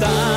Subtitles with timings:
[0.00, 0.35] de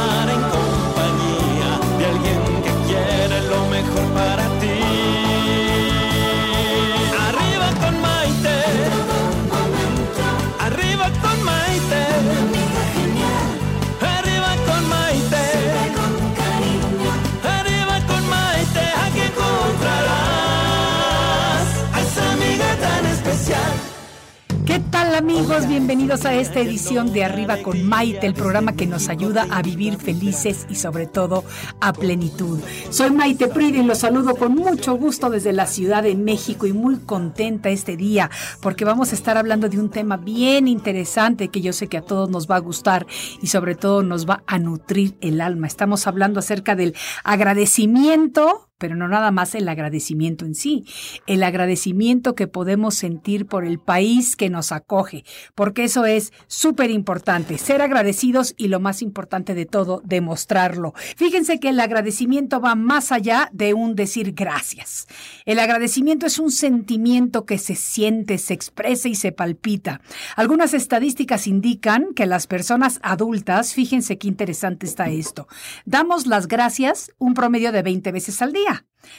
[25.19, 25.67] amigos?
[25.67, 29.97] Bienvenidos a esta edición de Arriba con Maite, el programa que nos ayuda a vivir
[29.97, 31.43] felices y sobre todo
[31.81, 32.57] a plenitud.
[32.89, 36.71] Soy Maite Prida y los saludo con mucho gusto desde la Ciudad de México y
[36.71, 38.31] muy contenta este día
[38.61, 42.01] porque vamos a estar hablando de un tema bien interesante que yo sé que a
[42.01, 43.05] todos nos va a gustar
[43.41, 45.67] y sobre todo nos va a nutrir el alma.
[45.67, 50.85] Estamos hablando acerca del agradecimiento pero no nada más el agradecimiento en sí,
[51.27, 56.89] el agradecimiento que podemos sentir por el país que nos acoge, porque eso es súper
[56.89, 60.93] importante, ser agradecidos y lo más importante de todo, demostrarlo.
[61.17, 65.07] Fíjense que el agradecimiento va más allá de un decir gracias.
[65.45, 70.01] El agradecimiento es un sentimiento que se siente, se expresa y se palpita.
[70.35, 75.47] Algunas estadísticas indican que las personas adultas, fíjense qué interesante está esto,
[75.85, 78.68] damos las gracias un promedio de 20 veces al día.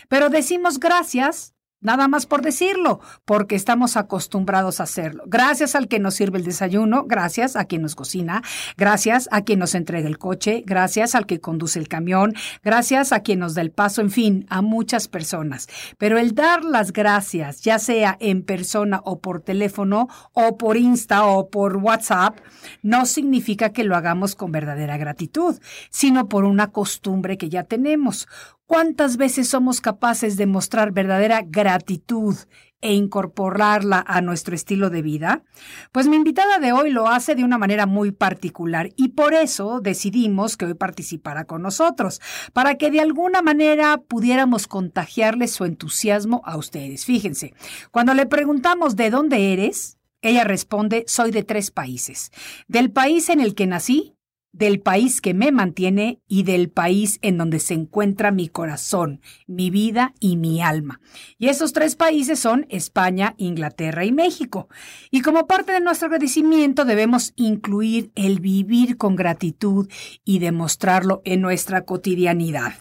[0.09, 5.25] Pero decimos gracias nada más por decirlo, porque estamos acostumbrados a hacerlo.
[5.27, 8.43] Gracias al que nos sirve el desayuno, gracias a quien nos cocina,
[8.77, 13.21] gracias a quien nos entrega el coche, gracias al que conduce el camión, gracias a
[13.21, 15.69] quien nos da el paso, en fin, a muchas personas.
[15.99, 21.25] Pero el dar las gracias, ya sea en persona o por teléfono o por Insta
[21.25, 22.39] o por WhatsApp,
[22.83, 25.59] no significa que lo hagamos con verdadera gratitud,
[25.91, 28.29] sino por una costumbre que ya tenemos.
[28.71, 32.37] ¿Cuántas veces somos capaces de mostrar verdadera gratitud
[32.81, 35.43] e incorporarla a nuestro estilo de vida?
[35.91, 39.81] Pues mi invitada de hoy lo hace de una manera muy particular y por eso
[39.81, 42.21] decidimos que hoy participara con nosotros,
[42.53, 47.05] para que de alguna manera pudiéramos contagiarle su entusiasmo a ustedes.
[47.05, 47.55] Fíjense,
[47.91, 52.31] cuando le preguntamos de dónde eres, ella responde, soy de tres países.
[52.69, 54.15] Del país en el que nací,
[54.53, 59.71] del país que me mantiene y del país en donde se encuentra mi corazón, mi
[59.71, 61.01] vida y mi alma.
[61.39, 64.69] Y esos tres países son España, Inglaterra y México.
[65.11, 69.89] Y como parte de nuestro agradecimiento debemos incluir el vivir con gratitud
[70.25, 72.75] y demostrarlo en nuestra cotidianidad.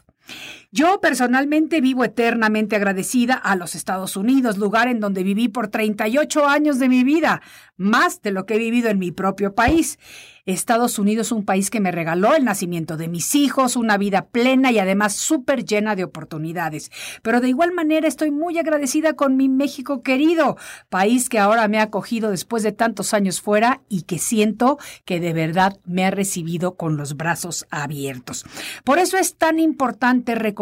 [0.72, 6.46] Yo personalmente vivo eternamente agradecida a los Estados Unidos, lugar en donde viví por 38
[6.46, 7.42] años de mi vida,
[7.76, 9.98] más de lo que he vivido en mi propio país.
[10.46, 14.28] Estados Unidos es un país que me regaló el nacimiento de mis hijos, una vida
[14.28, 16.92] plena y además súper llena de oportunidades.
[17.22, 20.58] Pero de igual manera estoy muy agradecida con mi México querido,
[20.90, 25.20] país que ahora me ha acogido después de tantos años fuera y que siento que
[25.20, 28.44] de verdad me ha recibido con los brazos abiertos.
[28.84, 30.59] Por eso es tan importante reconocer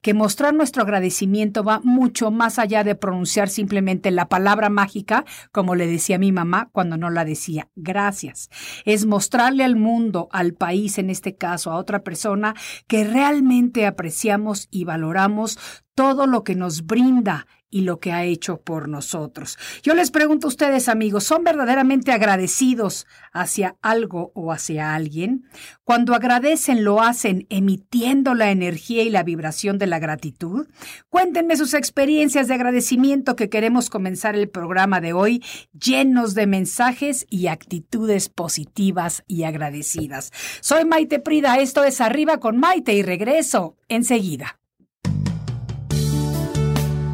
[0.00, 5.74] que mostrar nuestro agradecimiento va mucho más allá de pronunciar simplemente la palabra mágica, como
[5.74, 8.50] le decía mi mamá cuando no la decía, gracias.
[8.84, 12.54] Es mostrarle al mundo, al país en este caso, a otra persona,
[12.86, 15.58] que realmente apreciamos y valoramos
[15.94, 19.58] todo lo que nos brinda y lo que ha hecho por nosotros.
[19.82, 25.48] Yo les pregunto a ustedes, amigos, ¿son verdaderamente agradecidos hacia algo o hacia alguien?
[25.82, 30.68] Cuando agradecen, lo hacen emitiendo la energía y la vibración de la gratitud.
[31.08, 35.42] Cuéntenme sus experiencias de agradecimiento que queremos comenzar el programa de hoy
[35.72, 40.30] llenos de mensajes y actitudes positivas y agradecidas.
[40.60, 44.60] Soy Maite Prida, esto es Arriba con Maite y regreso enseguida.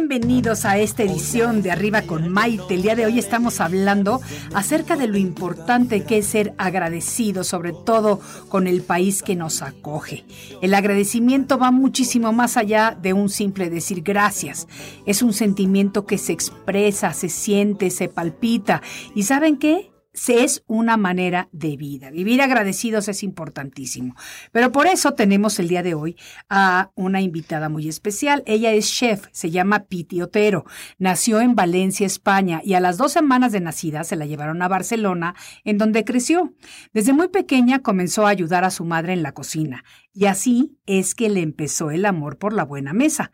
[0.00, 2.74] Bienvenidos a esta edición de Arriba con Maite.
[2.74, 4.22] El día de hoy estamos hablando
[4.54, 8.18] acerca de lo importante que es ser agradecido, sobre todo
[8.48, 10.24] con el país que nos acoge.
[10.62, 14.68] El agradecimiento va muchísimo más allá de un simple decir gracias.
[15.04, 18.80] Es un sentimiento que se expresa, se siente, se palpita.
[19.14, 19.90] ¿Y saben qué?
[20.12, 22.10] Es una manera de vida.
[22.10, 24.14] Vivir agradecidos es importantísimo.
[24.52, 26.16] Pero por eso tenemos el día de hoy
[26.48, 28.42] a una invitada muy especial.
[28.46, 30.64] Ella es chef, se llama Piti Otero.
[30.98, 34.68] Nació en Valencia, España, y a las dos semanas de nacida se la llevaron a
[34.68, 35.34] Barcelona,
[35.64, 36.54] en donde creció.
[36.92, 39.84] Desde muy pequeña comenzó a ayudar a su madre en la cocina.
[40.12, 43.30] Y así es que le empezó el amor por la buena mesa.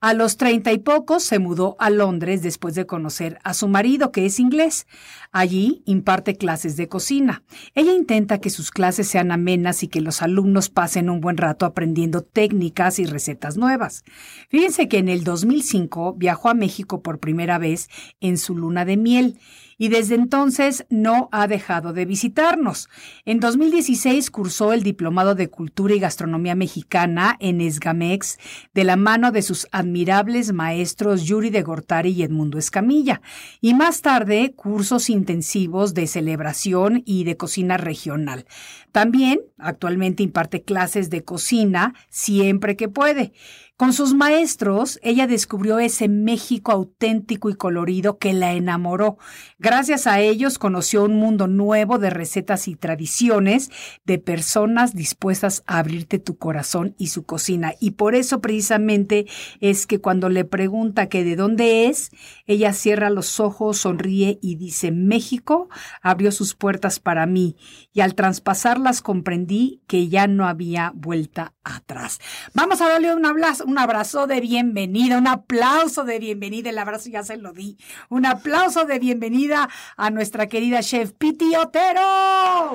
[0.00, 4.12] A los treinta y pocos se mudó a Londres después de conocer a su marido,
[4.12, 4.86] que es inglés.
[5.32, 7.42] Allí imparte clases de cocina.
[7.74, 11.66] Ella intenta que sus clases sean amenas y que los alumnos pasen un buen rato
[11.66, 14.04] aprendiendo técnicas y recetas nuevas.
[14.48, 17.88] Fíjense que en el 2005 viajó a México por primera vez
[18.20, 19.38] en su luna de miel
[19.80, 22.90] y desde entonces no ha dejado de visitarnos.
[23.24, 28.38] En 2016 cursó el Diplomado de Cultura y Gastronomía Mexicana en Esgamex
[28.74, 33.22] de la mano de sus admirables maestros Yuri de Gortari y Edmundo Escamilla,
[33.62, 38.44] y más tarde cursos intensivos de celebración y de cocina regional.
[38.92, 43.32] También actualmente imparte clases de cocina siempre que puede.
[43.80, 49.16] Con sus maestros, ella descubrió ese México auténtico y colorido que la enamoró.
[49.58, 53.70] Gracias a ellos conoció un mundo nuevo de recetas y tradiciones,
[54.04, 57.72] de personas dispuestas a abrirte tu corazón y su cocina.
[57.80, 59.24] Y por eso precisamente
[59.60, 62.10] es que cuando le pregunta que de dónde es,
[62.44, 65.70] ella cierra los ojos, sonríe y dice, México
[66.02, 67.56] abrió sus puertas para mí.
[67.94, 72.18] Y al traspasarlas comprendí que ya no había vuelta atrás.
[72.52, 77.08] Vamos a darle un abrazo un abrazo de bienvenida, un aplauso de bienvenida, el abrazo
[77.08, 77.78] ya se lo di,
[78.08, 82.74] un aplauso de bienvenida a nuestra querida chef Piti Otero.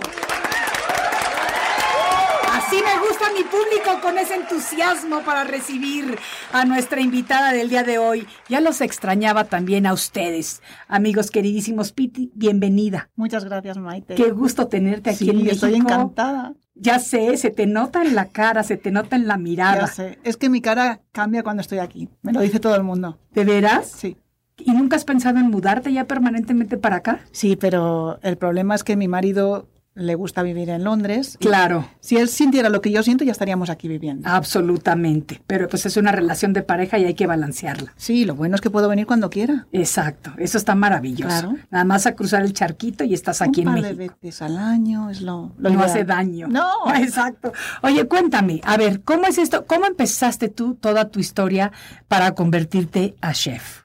[2.53, 6.17] Así me gusta mi público con ese entusiasmo para recibir
[6.53, 8.25] a nuestra invitada del día de hoy.
[8.47, 11.91] Ya los extrañaba también a ustedes, amigos queridísimos.
[11.91, 13.09] Piti, bienvenida.
[13.17, 14.15] Muchas gracias, Maite.
[14.15, 15.53] Qué gusto tenerte aquí sí, en México.
[15.53, 16.53] estoy encantada.
[16.75, 19.81] Ya sé, se te nota en la cara, se te nota en la mirada.
[19.81, 22.83] Ya sé, es que mi cara cambia cuando estoy aquí, me lo dice todo el
[22.83, 23.17] mundo.
[23.31, 23.89] ¿De veras?
[23.91, 24.17] Sí.
[24.57, 27.21] ¿Y nunca has pensado en mudarte ya permanentemente para acá?
[27.31, 31.37] Sí, pero el problema es que mi marido le gusta vivir en Londres.
[31.39, 31.87] Claro.
[32.01, 34.27] Si él sintiera lo que yo siento, ya estaríamos aquí viviendo.
[34.29, 35.41] Absolutamente.
[35.47, 37.93] Pero pues es una relación de pareja y hay que balancearla.
[37.95, 39.67] Sí, lo bueno es que puedo venir cuando quiera.
[39.71, 40.33] Exacto.
[40.37, 41.27] Eso está maravilloso.
[41.29, 41.55] Claro.
[41.71, 43.97] Nada más a cruzar el charquito y estás aquí Un en par México.
[43.97, 45.83] de veces al año es lo, lo no ideal.
[45.89, 46.47] hace daño.
[46.49, 46.69] No.
[46.97, 47.53] Exacto.
[47.81, 49.65] Oye, cuéntame, a ver, ¿cómo es esto?
[49.65, 51.71] ¿Cómo empezaste tú toda tu historia
[52.09, 53.83] para convertirte a chef?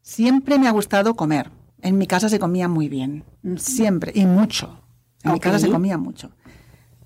[0.00, 1.50] Siempre me ha gustado comer.
[1.82, 3.24] En mi casa se comía muy bien.
[3.56, 4.12] Siempre.
[4.14, 4.79] Y mucho.
[5.22, 6.30] En mi casa se comía mucho.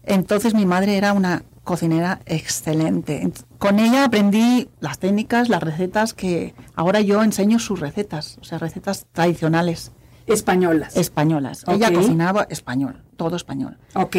[0.03, 3.23] Entonces mi madre era una cocinera excelente.
[3.23, 8.45] Ent- Con ella aprendí las técnicas, las recetas que ahora yo enseño sus recetas, o
[8.45, 9.93] sea, recetas tradicionales
[10.27, 10.97] Españolas.
[10.97, 11.65] españolas.
[11.69, 11.95] Ella Ok.
[11.95, 13.79] cocinaba español, todo español.
[13.95, 14.17] ok.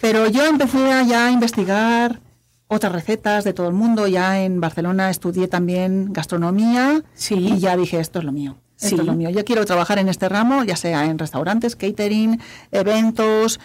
[0.00, 2.20] Pero yo empecé a ya investigar
[2.68, 4.06] otras recetas de todo el mundo.
[4.06, 7.34] Ya en Barcelona estudié también gastronomía Sí.
[7.36, 8.56] y ya dije, esto es lo mío.
[8.76, 8.94] Esto Sí.
[9.00, 9.30] es lo mío.
[9.30, 12.40] Yo quiero trabajar en este ramo, ya sea en restaurantes, catering,
[12.72, 13.60] eventos,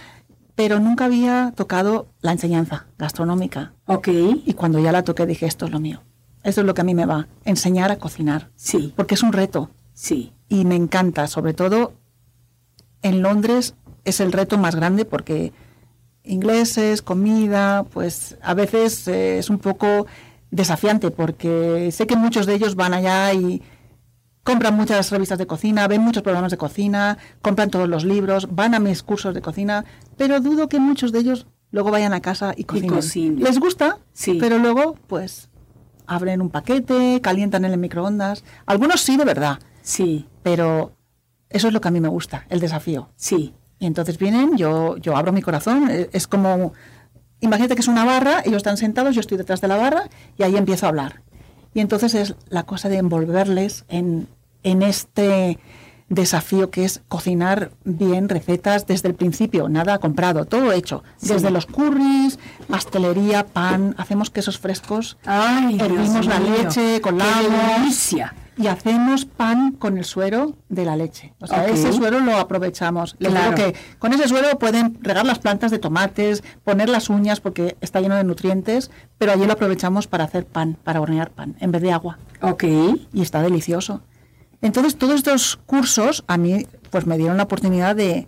[0.56, 3.74] pero nunca había tocado la enseñanza gastronómica.
[3.86, 4.08] Ok.
[4.46, 6.04] Y cuando ya la toqué dije, esto es lo mío.
[6.44, 9.34] Esto es lo que a mí me va, enseñar a cocinar, Sí, porque es un
[9.34, 10.32] reto sí.
[10.48, 11.94] y me encanta, sobre todo
[13.02, 13.76] en Londres
[14.06, 15.52] es el reto más grande porque
[16.24, 20.06] ingleses, comida, pues a veces eh, es un poco
[20.52, 23.62] desafiante porque sé que muchos de ellos van allá y
[24.44, 28.74] compran muchas revistas de cocina, ven muchos programas de cocina, compran todos los libros, van
[28.74, 29.86] a mis cursos de cocina,
[30.18, 32.90] pero dudo que muchos de ellos luego vayan a casa y cocinen.
[32.90, 33.44] cocinen.
[33.44, 34.38] Les gusta, Sí.
[34.40, 35.50] pero luego pues
[36.08, 38.44] abren un paquete, calientan en el microondas.
[38.66, 40.94] Algunos sí, de verdad, Sí, pero
[41.50, 43.10] eso es lo que a mí me gusta, el desafío.
[43.16, 43.54] sí.
[43.82, 46.74] Y entonces vienen, yo, yo abro mi corazón, eh, es como,
[47.40, 50.44] imagínate que es una barra, ellos están sentados, yo estoy detrás de la barra y
[50.44, 51.22] ahí empiezo a hablar.
[51.74, 54.28] Y entonces es la cosa de envolverles en,
[54.64, 55.60] en este
[56.10, 61.04] desafío que es cocinar bien recetas desde el principio, nada comprado, todo hecho.
[61.18, 61.30] Sí.
[61.34, 67.02] Desde los curries, pastelería, pan, hacemos quesos frescos, Ay, Dios hervimos la mío, leche, qué
[67.02, 68.34] colamos delicia.
[68.60, 71.34] Y hacemos pan con el suero de la leche.
[71.40, 73.16] O sea, ese suero lo aprovechamos.
[73.18, 73.56] Les Claro.
[73.56, 77.78] digo que con ese suero pueden regar las plantas de tomates, poner las uñas porque
[77.80, 81.72] está lleno de nutrientes, pero allí lo aprovechamos para hacer pan, para hornear pan, en
[81.72, 82.20] vez de agua.
[82.42, 82.66] Ok,
[83.14, 84.02] Y está delicioso.
[84.62, 88.28] Entonces, todos estos cursos a mí pues me dieron la oportunidad de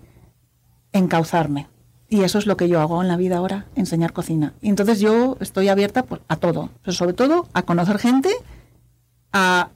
[0.94, 1.68] encauzarme.
[2.08, 4.54] Y eso es lo que yo hago en la vida ahora, enseñar cocina.
[4.62, 8.30] Y entonces yo estoy abierta pues, a todo, pero sobre todo a conocer gente,
[9.34, 9.70] a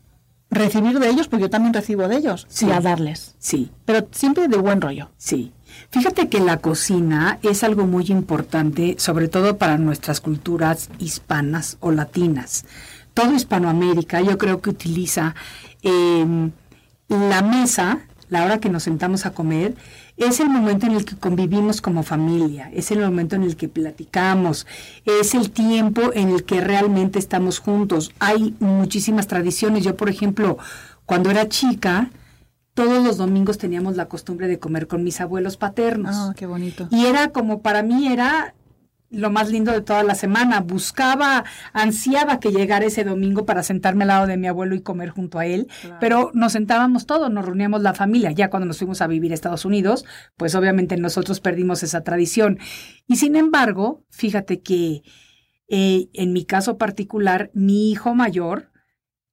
[0.56, 2.66] recibir de ellos, porque yo también recibo de ellos, Sí.
[2.68, 3.36] y a darles.
[3.38, 3.72] sí.
[3.86, 5.12] Pero siempre de buen rollo.
[5.18, 5.52] Sí.
[5.92, 11.92] Fíjate que la cocina es algo muy importante, sobre todo para nuestras culturas hispanas o
[11.92, 12.66] latinas.
[13.14, 15.36] Todo Hispanoamérica yo creo que utiliza
[15.84, 16.50] eh,
[17.10, 19.76] la mesa, la hora que nos sentamos a comer,
[20.18, 23.68] es el momento en el que convivimos como familia, es el momento en el que
[23.68, 24.66] platicamos,
[25.06, 28.12] es el tiempo en el que realmente estamos juntos.
[28.20, 29.84] Hay muchísimas tradiciones.
[29.84, 30.58] Yo, por ejemplo,
[31.06, 32.10] cuando era chica,
[32.74, 36.16] todos los domingos teníamos la costumbre de comer con mis abuelos paternos.
[36.16, 36.88] Ah, qué bonito.
[36.92, 38.54] Y era como para mí era
[39.10, 40.62] lo más lindo de toda la semana.
[40.62, 45.10] Buscaba, ansiaba que llegara ese domingo para sentarme al lado de mi abuelo y comer
[45.10, 45.68] junto a él.
[45.82, 45.98] Claro.
[46.00, 48.32] Pero nos sentábamos todos, nos reuníamos la familia.
[48.32, 50.06] Ya cuando nos fuimos a vivir a Estados Unidos,
[50.38, 52.60] pues obviamente nosotros perdimos esa tradición.
[53.08, 55.02] Y sin embargo, fíjate que
[55.68, 58.72] eh, en mi caso particular, mi hijo mayor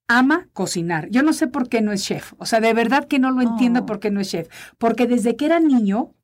[0.08, 1.08] ama cocinar.
[1.10, 2.34] Yo no sé por qué no es chef.
[2.38, 3.86] O sea, de verdad que no lo entiendo Oh.
[3.86, 4.48] por qué no es chef.
[4.78, 6.14] Porque desde que era niño,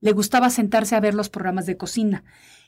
[0.00, 2.24] le gustaba sentarse a ver los programas de cocina.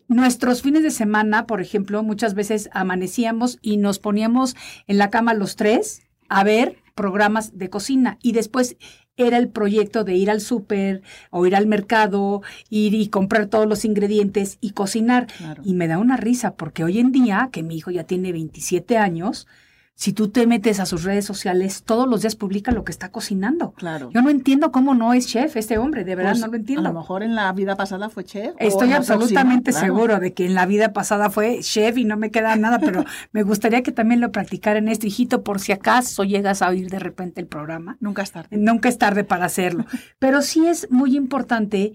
[0.08, 4.56] Nuestros fines de semana, por ejemplo, muchas veces amanecíamos y nos poníamos
[4.86, 8.76] en la cama los tres a ver programas de cocina y después
[9.16, 13.66] era el proyecto de ir al súper o ir al mercado, ir y comprar todos
[13.66, 15.26] los ingredientes y cocinar.
[15.26, 15.62] Claro.
[15.64, 18.96] Y me da una risa porque hoy en día, que mi hijo ya tiene 27
[18.96, 19.46] años,
[19.94, 23.10] si tú te metes a sus redes sociales, todos los días publica lo que está
[23.10, 23.72] cocinando.
[23.72, 24.10] Claro.
[24.12, 26.88] Yo no entiendo cómo no es chef este hombre, de verdad Pues, no lo entiendo.
[26.88, 28.54] A lo mejor en la vida pasada fue chef.
[28.58, 29.94] Estoy absolutamente próxima, claro.
[29.94, 33.04] seguro de que en la vida pasada fue chef y no me queda nada, pero
[33.32, 36.88] me gustaría que también lo practicara en este hijito por si acaso llegas a oír
[36.88, 37.96] de repente el programa.
[38.00, 38.56] Nunca es tarde.
[38.56, 39.84] Nunca es tarde para hacerlo.
[40.18, 41.92] Pero sí es muy importante,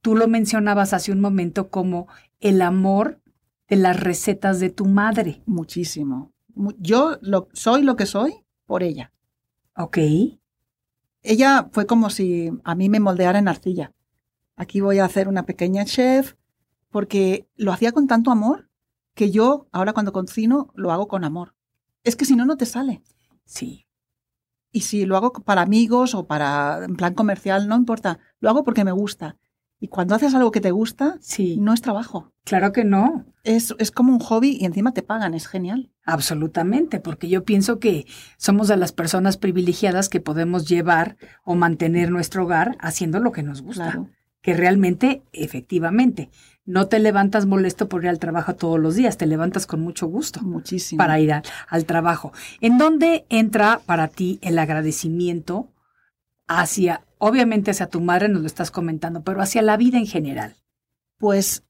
[0.00, 2.06] tú lo mencionabas hace un momento, como
[2.40, 3.20] el amor
[3.68, 5.42] de las recetas de tu madre.
[5.46, 6.31] Muchísimo.
[6.78, 9.12] Yo lo, soy lo que soy por ella.
[9.76, 9.98] ¿Ok?
[11.22, 13.92] ella fue como si a mí me moldeara en arcilla.
[14.56, 16.34] Aquí voy a hacer una pequeña chef,
[16.90, 18.68] porque lo hacía con tanto amor
[19.14, 21.54] que yo, ahora cuando cocino, lo hago con amor.
[22.02, 23.02] Es que si no, no te sale.
[23.44, 23.86] Sí.
[24.72, 28.18] Y si lo hago para amigos o para en plan comercial, no importa.
[28.40, 29.36] Lo hago porque me gusta.
[29.84, 31.56] Y cuando haces algo que te gusta, Sí.
[31.58, 32.30] no es trabajo.
[32.44, 33.24] Claro que no.
[33.42, 35.34] Es, es como un hobby y encima te pagan.
[35.34, 35.90] Es genial.
[36.04, 42.12] Absolutamente, porque yo pienso que somos de las personas privilegiadas que podemos llevar o mantener
[42.12, 43.86] nuestro hogar haciendo lo que nos gusta.
[43.90, 44.08] Claro.
[44.40, 46.30] Que realmente, efectivamente,
[46.64, 50.06] no te levantas molesto por ir al trabajo todos los días, te levantas con mucho
[50.06, 50.98] gusto Muchísimo.
[50.98, 52.32] para ir a- al trabajo.
[52.60, 55.71] ¿En dónde entra para ti el agradecimiento
[56.60, 60.56] hacia, obviamente hacia tu madre, nos lo estás comentando, pero hacia la vida en general?
[61.18, 61.64] Pues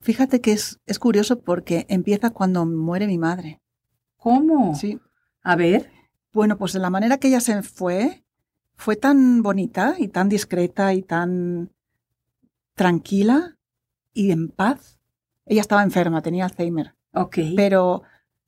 [0.00, 3.60] fíjate que es, es curioso porque empieza cuando muere mi madre.
[4.16, 4.74] ¿Cómo?
[4.74, 4.98] Sí.
[5.42, 5.90] A ver,
[6.32, 8.24] Bueno, pues de la manera que ella se fue,
[8.74, 11.70] fue tan bonita y tan discreta y tan
[12.74, 13.56] tranquila
[14.12, 14.98] y en paz.
[15.46, 17.38] Ella estaba enferma, tenía Alzheimer, ok.
[17.54, 18.02] pero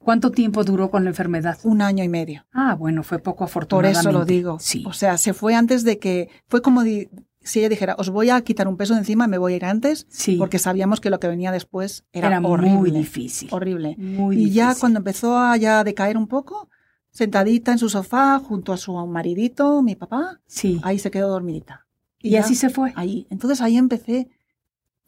[0.06, 1.58] ¿Cuánto tiempo duró con la enfermedad?
[1.64, 2.46] un año y medio.
[2.52, 3.98] Ah, bueno, fue poco Por afortunadamente.
[4.08, 4.56] eso lo digo.
[4.60, 4.84] Sí.
[4.86, 7.08] O sea, se fue antes de que, fue como di-
[7.40, 9.64] si ella dijera, os voy a quitar un peso de encima, me voy a ir
[9.64, 10.36] antes, sí.
[10.36, 12.72] porque sabíamos que lo que venía después era, era horrible.
[12.76, 13.48] muy difícil.
[13.52, 13.96] Horrible.
[13.98, 16.68] Muy Y ya cuando empezó a ya decaer un poco,
[17.10, 20.80] sentadita en su sofá junto a su maridito, mi papá, Sí.
[20.84, 21.82] ahí se quedó dormidita.
[22.20, 22.92] y ya, así se fue.
[22.96, 23.26] ahí.
[23.30, 24.28] Entonces ahí empecé,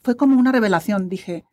[0.01, 1.09] fue como una revelación.
[1.09, 1.48] Dije, "Que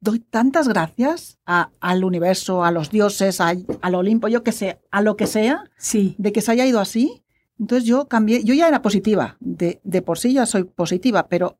[0.00, 4.80] doy tantas gracias a- al universo, a los dioses, a- al Olimpo, yo que sé,
[4.90, 6.14] a lo que sea, Sí.
[6.18, 7.22] de que se haya ido así.
[7.58, 11.58] Entonces yo cambié, yo ya era positiva, de, de por sí ya soy positiva, pero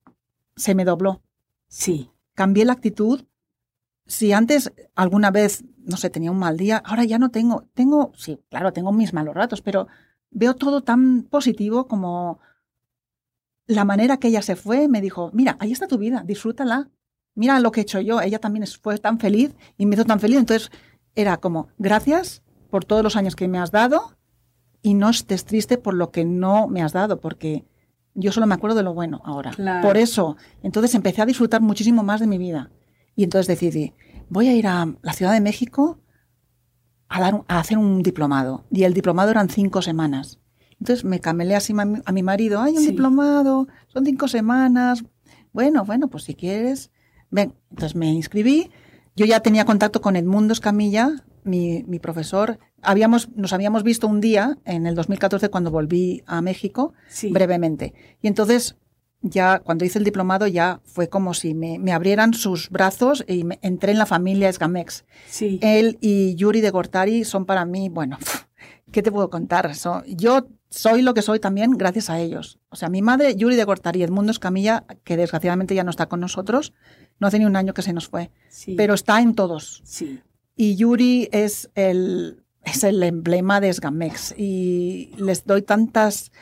[0.56, 1.23] se me dobló.
[1.68, 2.11] Sí.
[2.35, 3.25] Cambié la actitud
[4.06, 8.12] si antes alguna vez, no sé, tenía un mal día, ahora ya no tengo, tengo,
[8.16, 9.87] sí, claro, tengo mis malos ratos, pero
[10.30, 12.40] veo todo tan positivo como
[13.66, 16.90] la manera que ella se fue, me dijo, mira, ahí está tu vida, disfrútala,
[17.40, 20.20] mira lo que he hecho yo, ella también fue tan feliz y me hizo tan
[20.20, 20.70] feliz, entonces
[21.14, 24.14] era como, gracias por todos los años que me has dado
[24.82, 27.64] y no estés triste por lo que no me has dado, porque
[28.14, 29.52] yo solo me acuerdo de lo bueno ahora.
[29.80, 32.70] Por eso, entonces empecé a disfrutar muchísimo más de mi vida.
[33.16, 33.94] Y entonces decidí,
[34.28, 35.99] voy a ir a la Ciudad de México
[37.09, 38.64] a, dar, a hacer un diplomado.
[38.70, 40.38] Y el diplomado eran cinco semanas.
[40.78, 45.04] Entonces me camelé así a mi marido, hay un diplomado, son cinco semanas.
[45.54, 46.90] Bueno, bueno, pues si quieres,
[47.30, 47.54] ven.
[47.70, 48.70] Entonces me inscribí.
[49.16, 52.58] Yo ya tenía contacto con Edmundo Escamilla, mi, mi, profesor.
[52.82, 56.92] Habíamos, nos habíamos visto un día en el 2014 cuando volví a México,
[57.30, 57.94] brevemente.
[58.22, 58.76] Y entonces
[59.22, 63.58] ya cuando hice el diplomado ya fue como si me, abrieran sus brazos y me,
[63.62, 65.04] entré en la familia Esgamex.
[65.28, 65.58] Sí.
[65.62, 68.18] Él y Yuri de Gortari son para mí, bueno,
[68.92, 69.72] ¿qué te puedo contar?
[70.06, 72.60] yo soy lo que soy también gracias a ellos.
[72.70, 76.20] O sea, mi madre, Yuri de Gortari, Edmundo Escamilla, que desgraciadamente ya no está con
[76.20, 76.72] nosotros,
[77.21, 78.31] no hace ni un año que se nos fue,
[78.77, 79.83] pero está en todos.
[79.85, 80.21] Sí.
[80.57, 86.33] Y Yuri es el, es el emblema de Esgamex y les doy tantas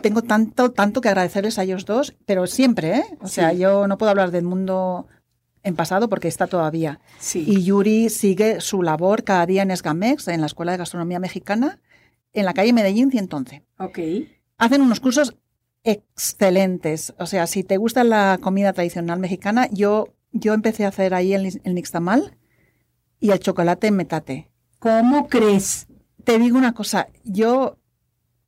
[0.00, 3.04] tengo tanto, tanto que agradecerles a ellos dos, pero siempre, ¿eh?
[3.20, 5.06] O sea, yo no puedo hablar del mundo
[5.62, 7.00] en pasado porque está todavía.
[7.18, 7.44] Sí.
[7.46, 11.80] Y Yuri sigue su labor cada día en Esgamex, en la Escuela de Gastronomía Mexicana,
[12.32, 13.62] en la calle Medellín 111.
[13.78, 13.98] Ok.
[14.58, 15.36] Hacen unos cursos
[15.84, 17.14] excelentes.
[17.18, 21.34] O sea, si te gusta la comida tradicional mexicana, yo, yo empecé a hacer ahí
[21.34, 22.36] el, el nixtamal
[23.20, 24.50] y el chocolate metate.
[24.78, 25.86] ¿Cómo crees?
[26.24, 27.78] Te digo una cosa, yo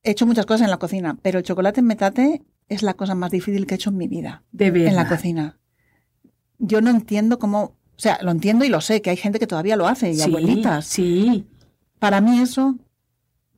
[0.02, 3.14] he hecho muchas cosas en la cocina, pero el chocolate en metate es la cosa
[3.14, 4.44] más difícil que he hecho en mi vida.
[4.52, 4.88] De verdad.
[4.88, 5.58] En la cocina.
[6.58, 9.46] Yo no entiendo cómo, o sea, lo entiendo y lo sé, que hay gente que
[9.46, 10.86] todavía lo hace, y abuelitas.
[10.86, 11.46] Sí.
[11.98, 12.76] Para mí eso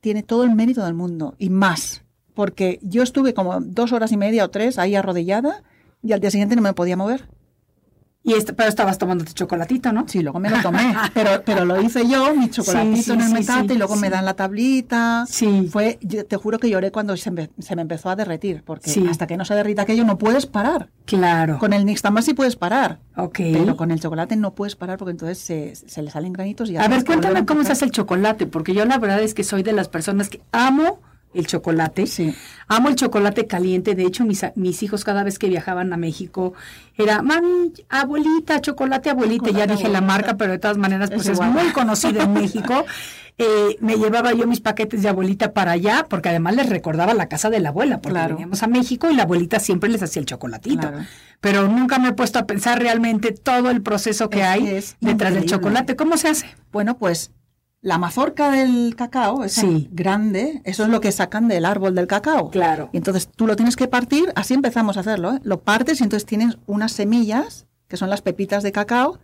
[0.01, 2.03] tiene todo el mérito del mundo y más,
[2.37, 5.63] porque yo estuve como dos horas y media o tres ahí arrodillada
[6.03, 7.27] y al día siguiente no me podía mover.
[8.21, 10.07] Y este, pero estabas tomando tu chocolatito, ¿no?
[10.07, 10.93] Sí, luego me lo tomé.
[11.15, 14.35] pero, pero lo hice yo, mi chocolatito en el metate, y luego me dan la
[14.35, 15.25] tablita.
[15.27, 15.67] Sí.
[15.71, 18.93] Fue, yo te juro que lloré cuando se me, se me empezó a derretir, porque
[19.09, 20.89] hasta que no se derrita aquello no puedes parar.
[21.05, 21.57] Claro.
[21.57, 22.99] Con el nixtamal sí puedes parar.
[23.15, 23.39] Ok.
[23.51, 26.77] Pero con el chocolate no puedes parar porque entonces se, se le salen granitos y
[26.77, 29.63] A ver, cuéntame cómo se hace el chocolate, porque yo la verdad es que soy
[29.63, 30.99] de las personas que amo
[31.39, 32.07] el chocolate.
[32.07, 32.35] Sí.
[32.67, 33.95] Amo el chocolate caliente.
[33.95, 36.53] De hecho, mis, mis hijos cada vez que viajaban a México
[36.95, 39.51] era, mami, abuelita, chocolate abuelita.
[39.51, 42.85] ya dije la marca, pero de todas maneras, pues es, muy conocido en México.
[43.39, 47.29] Eh, me llevaba yo mis paquetes de abuelita para allá, porque además les recordaba la
[47.29, 50.25] casa de la abuela, porque veníamos a México y la abuelita siempre les hacía el
[50.25, 50.91] chocolatito.
[51.39, 55.45] Pero nunca me he puesto a pensar realmente todo el proceso que hay detrás del
[55.45, 55.95] chocolate.
[55.95, 56.47] ¿Cómo se hace?
[56.71, 57.29] Bueno, pues
[57.87, 62.51] la mazorca del cacao es grande, eso es lo que sacan del árbol del cacao.
[62.51, 62.89] Claro.
[62.91, 65.39] Y entonces tú lo tienes que partir, así empezamos a hacerlo, ¿eh?
[65.43, 69.19] lo partes y entonces tienes unas semillas, que son las pepitas de cacao,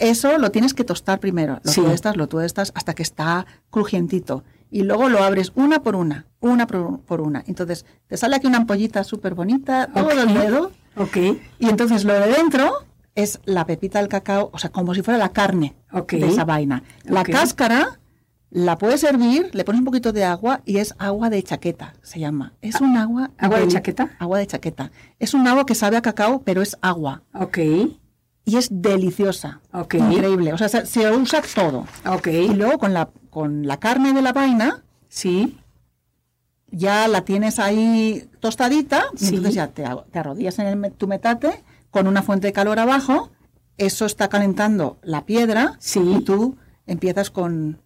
[0.00, 4.42] eso lo tienes que tostar primero, lo tuestas, lo tuestas hasta que está crujientito.
[4.68, 7.44] Y luego lo abres una por una, una por, una.
[7.46, 10.72] Entonces te sale aquí una ampollita súper bonita, todo el dedo.
[10.96, 11.16] Ok.
[11.60, 15.18] Y entonces lo de dentro es la pepita del cacao, o sea, como si fuera
[15.18, 15.74] la carne
[16.08, 16.82] de esa vaina.
[17.04, 17.98] La cáscara
[18.50, 22.20] la puedes hervir, le pones un poquito de agua y es agua de chaqueta, se
[22.20, 22.52] llama.
[22.60, 23.30] Es un agua...
[23.38, 24.10] ¿Agua de, chaqueta?
[24.18, 24.90] Agua de chaqueta.
[25.18, 27.22] Es un agua que sabe a cacao, pero es agua.
[27.34, 27.58] Ok.
[28.44, 29.60] Y es deliciosa.
[29.72, 29.94] Ok.
[29.94, 30.52] Increíble.
[30.52, 31.86] O sea, se, usa todo.
[32.06, 32.26] Ok.
[32.26, 34.82] Y luego con la, con la carne de la vaina...
[35.08, 35.58] Sí.
[36.74, 41.62] Ya la tienes ahí tostadita, y entonces ya te, te arrodillas en el, tu metate
[41.92, 43.30] con una fuente de calor abajo,
[43.76, 47.82] eso está calentando la piedra y tú empiezas con,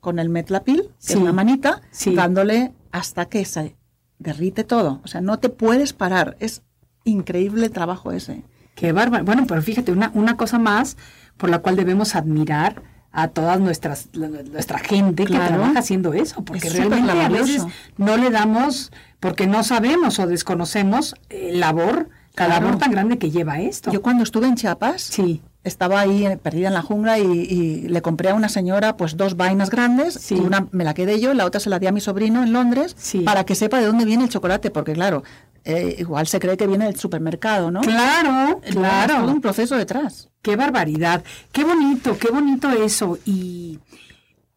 [0.00, 1.82] con el metlapil, que es una manita,
[2.14, 3.76] dándole hasta que se
[4.18, 5.00] derrite todo.
[5.04, 6.36] O sea, no te puedes parar.
[6.38, 6.62] Es
[7.04, 8.44] increíble el trabajo ese.
[8.76, 9.24] Qué bárbaro.
[9.24, 10.96] Bueno, pero fíjate, una, una cosa más
[11.36, 16.70] por la cual debemos admirar a toda nuestras, nuestra gente que trabaja haciendo eso, porque
[16.70, 22.78] realmente a veces no le damos, porque no sabemos o desconocemos el labor cada claro.
[22.78, 23.90] tan grande que lleva esto.
[23.90, 25.42] Yo cuando estuve en Chiapas, sí.
[25.64, 29.70] estaba ahí perdida en la jungla y, le compré a una señora pues dos vainas
[29.70, 32.42] grandes, y una me la quedé yo, la otra se la di a mi sobrino
[32.42, 35.22] en Londres, para que sepa de dónde viene el chocolate, porque claro,
[35.64, 37.80] eh, igual se cree que viene del supermercado, ¿no?
[37.80, 39.20] Claro, claro.
[39.20, 40.30] todo un proceso detrás.
[40.40, 43.18] Qué barbaridad, qué bonito, qué bonito eso.
[43.26, 43.78] Y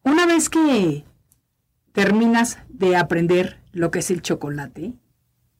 [0.02, 1.04] una vez que
[1.92, 4.94] terminas de aprender lo que es el chocolate,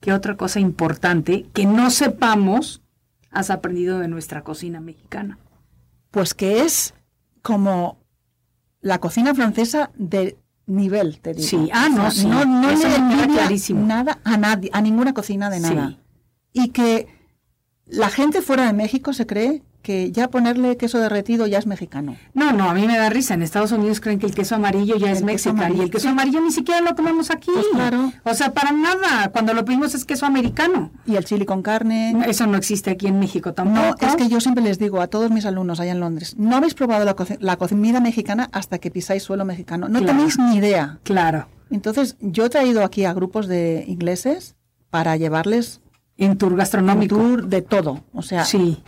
[0.05, 2.83] ¿Qué otra cosa importante que no sepamos
[3.31, 5.39] has aprendido de nuestra cocina mexicana?
[6.11, 6.93] Pues que es
[7.41, 7.97] como
[8.83, 10.37] la cocina francesa de
[10.67, 11.49] nivel, te digo.
[11.49, 12.29] Sí, ah, no, O sea, sí.
[12.29, 13.87] no, no Eso le clarísimo.
[13.87, 15.89] nada a nadie, a ninguna cocina de nada.
[15.89, 15.99] Sí.
[16.53, 17.09] Y que
[17.87, 22.17] la gente fuera de México se cree que ya ponerle queso derretido ya es mexicano.
[22.33, 23.35] No, no, a mí me da risa.
[23.35, 26.09] En Estados Unidos creen que el queso amarillo ya El es mexicano y el queso
[26.09, 27.51] amarillo ni siquiera lo comemos aquí.
[27.55, 28.11] Pues claro.
[28.25, 29.29] O sea, para nada.
[29.31, 30.91] Cuando lo pedimos es queso americano.
[31.07, 32.17] Y el chili con carne.
[32.27, 33.97] Eso no existe aquí en México tampoco.
[34.01, 36.57] No, es que yo siempre les digo a todos mis alumnos allá en Londres, no
[36.57, 39.89] habéis probado la, coci- la comida mexicana hasta que pisáis suelo mexicano.
[39.89, 40.17] No Claro.
[40.17, 40.99] tenéis ni idea.
[41.03, 41.47] Claro.
[41.71, 44.57] Entonces, yo he traído aquí a grupos de ingleses
[44.91, 45.83] para llevarles
[46.17, 47.17] En tour un gastronómico.
[47.17, 48.05] tour de todo.
[48.15, 48.83] O sea, Sí,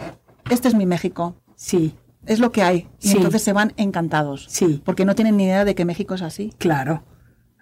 [0.51, 1.37] este es mi México.
[1.55, 1.95] sí,
[2.29, 2.89] Es lo que hay.
[3.01, 3.17] Y Sí.
[3.19, 4.47] entonces se van encantados.
[4.51, 4.83] Sí.
[4.85, 6.53] Porque no tienen ni idea de que México es así.
[6.59, 7.05] claro.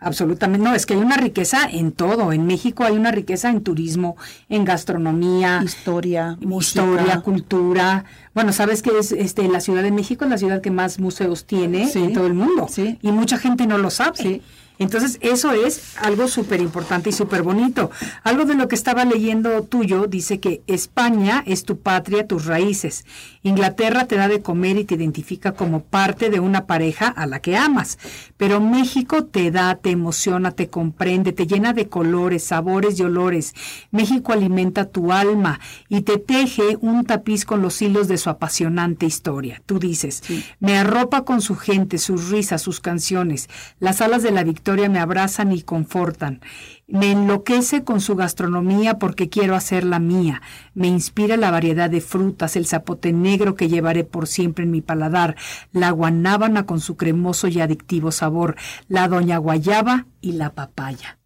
[0.01, 0.63] Absolutamente.
[0.63, 2.31] No, es que hay una riqueza en todo.
[2.33, 4.17] En México hay una riqueza en turismo,
[4.51, 6.83] en gastronomía, Historia, música.
[6.85, 8.05] historia, cultura.
[8.35, 11.47] Bueno, sabes que es este la Ciudad de México es la ciudad que más museos
[11.47, 12.01] tiene Sí.
[12.05, 12.67] en todo el mundo.
[12.69, 12.99] Sí.
[13.01, 14.17] Y mucha gente no lo sabe.
[14.17, 14.43] Sí.
[14.79, 17.91] Entonces, eso es algo súper importante y súper bonito.
[18.25, 23.05] Algo de lo que estaba leyendo tuyo dice que España es tu patria, tus raíces.
[23.45, 27.41] Inglaterra te da de comer y te identifica como parte de una pareja a la
[27.41, 27.99] que amas.
[28.37, 33.55] Pero México te da, te emociona, te comprende, te llena de colores, sabores y olores.
[33.93, 39.07] México alimenta tu alma y te teje un tapiz con los hilos de su apasionante
[39.07, 39.63] historia.
[39.67, 40.23] Tú dices,
[40.59, 43.49] me arropa con su gente, sus risas, sus canciones.
[43.79, 46.41] Las alas de la victoria me abrazan y confortan.
[46.87, 50.43] Me enloquece con su gastronomía porque quiero hacerla mía.
[50.75, 54.81] Me inspira la variedad de frutas, el zapote negro que llevaré por siempre en mi
[54.81, 55.37] paladar,
[55.73, 58.57] la guanábana con su cremoso y adictivo sabor,
[58.89, 61.19] la doña guayaba y la papaya.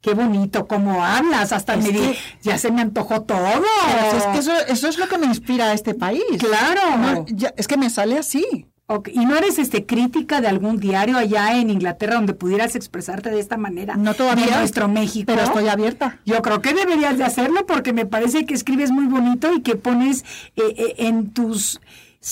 [0.00, 3.46] Qué bonito cómo hablas, hasta Es me que- ya se me antojó todo.
[3.86, 6.22] Pero es que eso, eso es lo que me inspira a este país.
[6.38, 6.98] Claro.
[6.98, 8.66] No, ya- es que me sale así.
[9.12, 13.40] ¿Y no eres este crítica de algún diario allá en Inglaterra donde pudieras expresarte de
[13.40, 13.96] esta manera?
[13.96, 14.46] No todavía.
[14.46, 15.24] De nuestro México.
[15.26, 16.20] Pero estoy abierta.
[16.26, 19.76] Yo creo que deberías de hacerlo porque me parece que escribes muy bonito y que
[19.76, 20.22] pones
[20.56, 21.80] eh, eh, en tus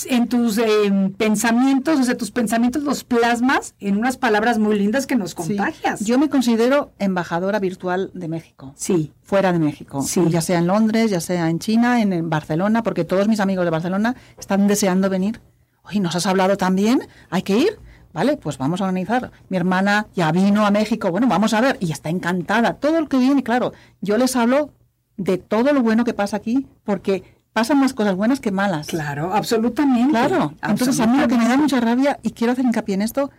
[0.07, 0.65] en tus eh,
[1.19, 5.37] pensamientos, o sea, tus pensamientos los plasmas en unas palabras muy lindas que nos Sí.
[5.37, 6.01] contagias.
[6.01, 8.73] Yo me considero embajadora virtual de México.
[8.77, 10.03] sí, Fuera de México.
[10.03, 10.23] Sí.
[10.29, 13.65] Ya sea en Londres, ya sea en China, en, en Barcelona, porque todos mis amigos
[13.65, 15.41] de Barcelona están deseando venir.
[15.85, 17.01] Oye, ¿nos has hablado también?
[17.31, 17.79] ¿Hay que ir?
[18.13, 19.31] Vale, pues vamos a organizar.
[19.49, 21.11] Mi hermana ya vino a México.
[21.11, 21.79] Bueno, vamos a ver.
[21.81, 22.75] Y está encantada.
[22.75, 23.73] Todo lo que viene, claro.
[24.01, 24.71] Yo les hablo
[25.17, 28.87] de todo lo bueno que pasa aquí, porque pasan más cosas buenas que malas.
[28.87, 30.11] claro, absolutamente.
[30.11, 30.55] Claro.
[30.63, 33.31] Entonces a mí lo que me da mucha rabia, y quiero hacer hincapié en esto,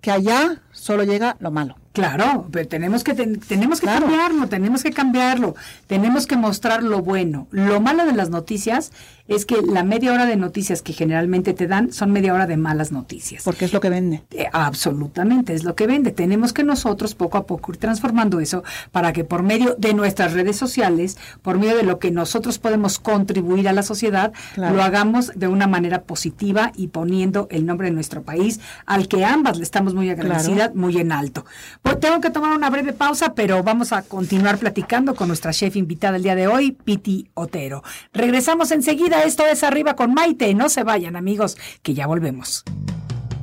[0.00, 1.76] que allá solo llega lo malo.
[1.92, 4.06] Claro, pero tenemos que ten- tenemos que Claro.
[4.06, 5.54] cambiarlo, tenemos que cambiarlo,
[5.86, 7.46] tenemos que mostrar lo bueno.
[7.50, 8.92] Lo malo de las noticias
[9.30, 12.56] es que la media hora de noticias que generalmente te dan son media hora de
[12.56, 13.44] malas noticias.
[13.44, 14.22] Porque es lo que vende.
[14.32, 16.10] Eh, absolutamente, es lo que vende.
[16.10, 20.32] Tenemos que nosotros poco a poco ir transformando eso para que por medio de nuestras
[20.32, 24.74] redes sociales, por medio de lo que nosotros podemos contribuir a la sociedad, Claro.
[24.74, 29.24] lo hagamos de una manera positiva y poniendo el nombre de nuestro país, al que
[29.24, 31.44] ambas le estamos muy agradecidas, muy en alto.
[31.82, 35.76] Pues tengo que tomar una breve pausa, pero vamos a continuar platicando con nuestra chef
[35.76, 37.84] invitada el día de hoy, Piti Otero.
[38.12, 42.64] Regresamos enseguida, esto es Arriba con Maite, no se vayan amigos, que ya volvemos.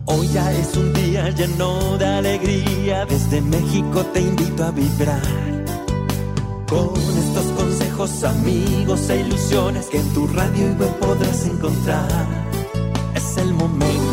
[0.06, 5.22] Hoy ya es un día lleno de alegría, desde México te invito a vibrar.
[6.68, 12.28] Con estos consejos, amigos e ilusiones que en tu radio y web podrás encontrar.
[13.16, 14.07] Es el momento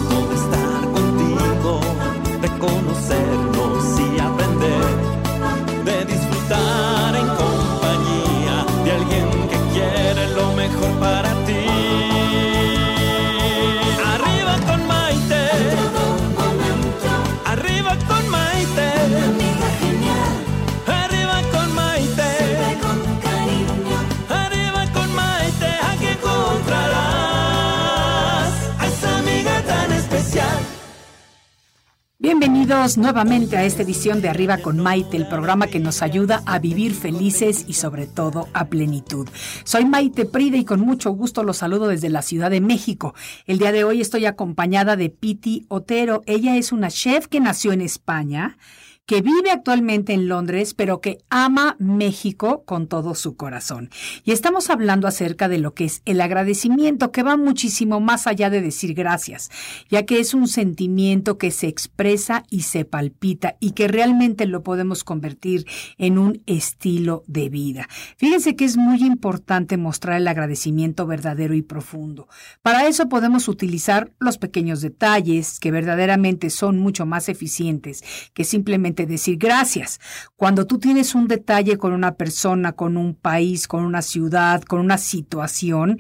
[32.65, 36.59] Bienvenidos nuevamente a esta edición de Arriba con Maite, el programa que nos ayuda a
[36.59, 39.29] vivir felices y sobre todo a plenitud.
[39.65, 43.15] Soy Maite Pride y con mucho gusto los saludo desde la Ciudad de México.
[43.45, 46.23] El día de hoy estoy acompañada de Piti Otero.
[46.25, 48.57] Ella es una chef que nació en España
[49.07, 53.91] que vive actualmente en Londres, pero que ama México con todo su corazón.
[54.25, 58.49] Y estamos hablando acerca de lo que es el agradecimiento, que va muchísimo más allá
[58.49, 59.51] de decir gracias,
[59.91, 64.63] ya que es un sentimiento que se expresa y se palpita y que realmente lo
[64.63, 65.67] podemos convertir
[65.99, 67.89] en un estilo de vida.
[68.17, 72.29] Fíjense que es muy importante mostrar el agradecimiento verdadero y profundo.
[72.63, 78.94] Para eso podemos utilizar los pequeños detalles que verdaderamente son mucho más eficientes que simplemente
[78.95, 80.01] decir gracias.
[80.37, 84.81] Cuando tú tienes un detalle con una persona, con un país, con una ciudad, con
[84.81, 85.99] una situación,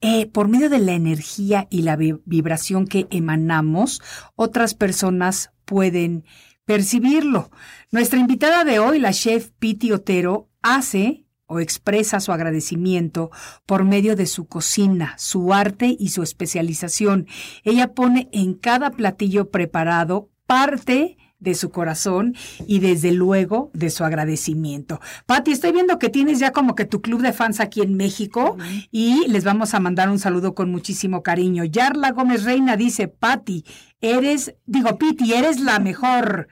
[0.00, 4.02] eh, por medio de la energía y la vibración que emanamos,
[4.34, 6.24] otras personas pueden
[6.64, 7.50] percibirlo.
[7.92, 13.30] Nuestra invitada de hoy, la chef Piti Otero, hace o expresa su agradecimiento
[13.66, 17.26] por medio de su cocina, su arte y su especialización.
[17.62, 22.34] Ella pone en cada platillo preparado parte de su corazón
[22.66, 25.00] y desde luego de su agradecimiento.
[25.26, 28.56] Patti, estoy viendo que tienes ya como que tu club de fans aquí en México
[28.90, 31.64] y les vamos a mandar un saludo con muchísimo cariño.
[31.64, 33.64] Yarla Gómez Reina dice, Patti,
[34.00, 36.46] eres, digo, Piti, eres la mejor.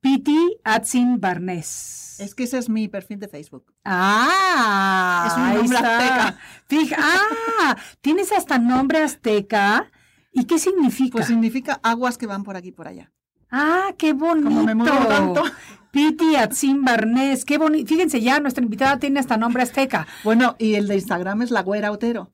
[0.00, 2.16] Piti Atsin Barnés.
[2.20, 3.74] Es que ese es mi perfil de Facebook.
[3.84, 6.38] Ah, es un nombre azteca.
[6.66, 9.90] Fija, ah, tienes hasta nombre azteca.
[10.32, 11.12] ¿Y qué significa?
[11.12, 13.10] Pues significa aguas que van por aquí y por allá.
[13.50, 14.48] Ah, qué bonito.
[14.48, 15.42] Como me muevo tanto.
[15.90, 17.86] Piti Atzin Barnés, qué bonito.
[17.88, 20.06] Fíjense ya, nuestra invitada tiene hasta nombre azteca.
[20.24, 22.32] Bueno, y el de Instagram es la güera Otero.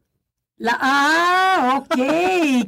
[0.58, 1.96] La, ah, ok,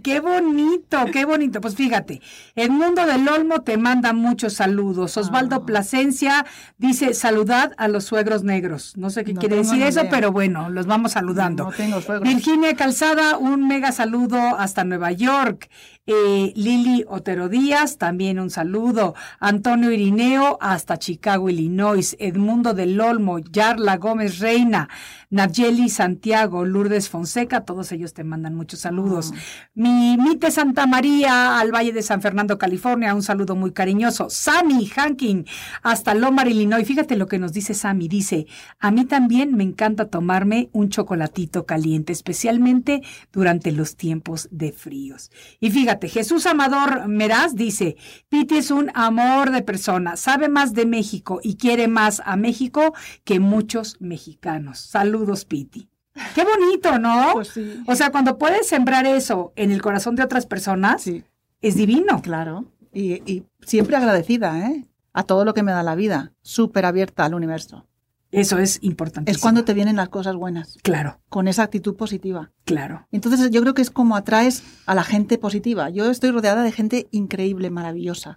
[0.03, 1.61] qué bonito, qué bonito.
[1.61, 2.21] Pues fíjate,
[2.57, 5.17] Edmundo del Olmo te manda muchos saludos.
[5.17, 5.67] Osvaldo Ah.
[5.67, 6.45] Plasencia
[6.77, 8.97] dice saludad a los suegros negros.
[8.97, 10.11] No sé qué No quiere tengo decir eso, idea.
[10.11, 11.65] pero bueno, los vamos saludando.
[11.65, 12.29] No tengo suegros.
[12.29, 15.69] Virginia Calzada, un mega saludo hasta Nueva York.
[16.07, 19.15] Eh, Lili Otero Díaz, también un saludo.
[19.41, 22.15] Antonio Irineo, hasta Chicago, Illinois.
[22.19, 24.91] Edmundo del Olmo, Yarla Gómez Reina,
[25.31, 29.33] Nayeli Santiago, Lourdes Fonseca, todos ellos te mandan muchos saludos.
[29.73, 34.29] Mi Mite Santa María, al Valle de San Fernando, California, un saludo muy cariñoso.
[34.29, 35.47] Sammy Hanking,
[35.83, 36.87] hasta Lomar, Illinois.
[36.87, 38.09] Fíjate lo que nos dice Sammy.
[38.09, 38.47] Dice,
[38.79, 43.01] a mí también me encanta tomarme un chocolatito caliente, especialmente
[43.33, 45.31] durante los tiempos de fríos.
[45.61, 47.97] Y fíjate, Jesús Amador Meraz dice,
[48.29, 52.95] Piti es un amor de persona, sabe más de México y quiere más a México
[53.25, 54.79] que muchos mexicanos.
[54.79, 55.89] Saludos, Piti.
[56.35, 57.31] Qué bonito, ¿no?
[57.33, 57.83] Pues sí.
[57.87, 61.25] O sea, cuando puedes sembrar eso en el corazón de otras personas, Sí,
[61.61, 62.23] es divino.
[62.23, 62.67] claro.
[62.93, 64.85] Y, y siempre agradecida, ¿eh?
[65.13, 66.33] A todo lo que me da la vida.
[66.43, 67.87] Súper abierta al universo.
[68.35, 69.31] Eso es importante.
[69.31, 70.79] Es cuando te vienen las cosas buenas.
[70.83, 72.51] Claro, Con esa actitud positiva.
[72.65, 73.07] claro.
[73.13, 75.91] Entonces yo creo que es como atraes a la gente positiva.
[75.91, 78.37] Yo estoy rodeada de gente increíble, maravillosa.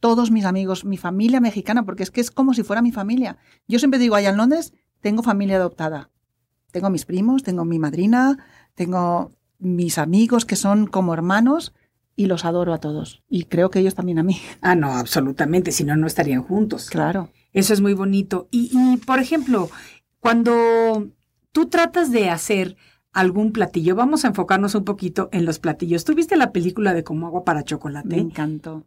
[0.00, 3.38] Todos mis amigos, mi familia mexicana, porque es que es como si fuera mi familia.
[3.66, 6.10] Yo siempre digo, allá en Londres tengo familia adoptada.
[6.70, 8.38] Tengo mis primos, tengo mi madrina,
[8.74, 11.72] tengo mis amigos que son como hermanos
[12.14, 13.22] y los adoro a todos.
[13.28, 14.40] Y creo que ellos también a mí.
[14.60, 16.90] Ah, no, absolutamente, si no, no estarían juntos.
[16.90, 17.30] Claro.
[17.52, 18.48] Eso es muy bonito.
[18.50, 19.70] Y, y, por ejemplo,
[20.20, 21.08] cuando
[21.52, 22.76] tú tratas de hacer
[23.12, 26.04] algún platillo, vamos a enfocarnos un poquito en los platillos.
[26.04, 28.16] ¿Tú viste la película de Como agua para Me chocolate?
[28.16, 28.84] encantó.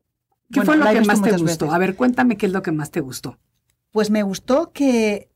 [0.52, 1.65] ¿Qué Bueno, fue lo que más te gustó?
[1.65, 1.76] veces.
[1.76, 3.38] A ver, cuéntame qué es lo que más te gustó.
[3.91, 5.30] Pues me gustó que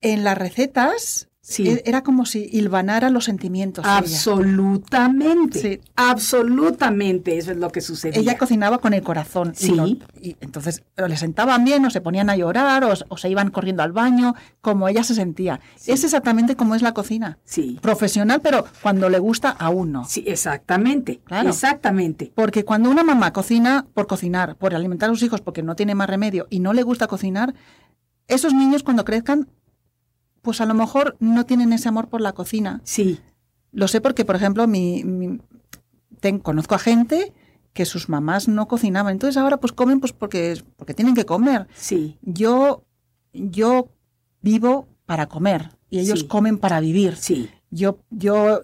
[0.00, 1.68] en las recetas Sí.
[1.68, 3.84] e- era como si hilvanara los sentimientos.
[3.86, 5.58] Absolutamente.
[5.60, 5.80] Sí.
[5.94, 8.18] Absolutamente, eso es lo que sucedía.
[8.18, 9.52] Ella cocinaba con el corazón.
[9.52, 9.74] y Sí.
[9.74, 13.28] lo- Y, entonces o le sentaban bien, o se ponían a llorar, o, o se
[13.28, 15.60] iban corriendo al baño, como ella se sentía.
[15.86, 17.38] Es exactamente como es la cocina.
[17.44, 20.04] Sí, Profesional, pero cuando le gusta a uno.
[20.08, 21.20] sí, exactamente.
[21.24, 21.50] Claro.
[21.50, 22.32] Exactamente.
[22.34, 25.94] Porque cuando una mamá cocina por cocinar, por alimentar a sus hijos, porque no tiene
[25.94, 27.54] más remedio y no le gusta cocinar,
[28.28, 29.48] esos niños cuando crezcan,
[30.44, 32.80] pues a lo mejor no tienen ese amor por la cocina.
[32.84, 33.18] Sí,
[33.72, 35.40] Lo sé porque, por ejemplo, mi, mi-
[36.20, 37.32] ten- conozco a gente
[37.72, 39.10] que sus mamás no cocinaban.
[39.14, 41.66] Entonces ahora pues comen pues porque, porque tienen que comer.
[41.74, 42.84] sí, Yo,
[43.32, 43.88] yo
[44.40, 46.26] vivo para comer y ellos Sí.
[46.28, 47.16] comen para vivir.
[47.16, 47.50] sí.
[47.70, 48.60] Yo, yo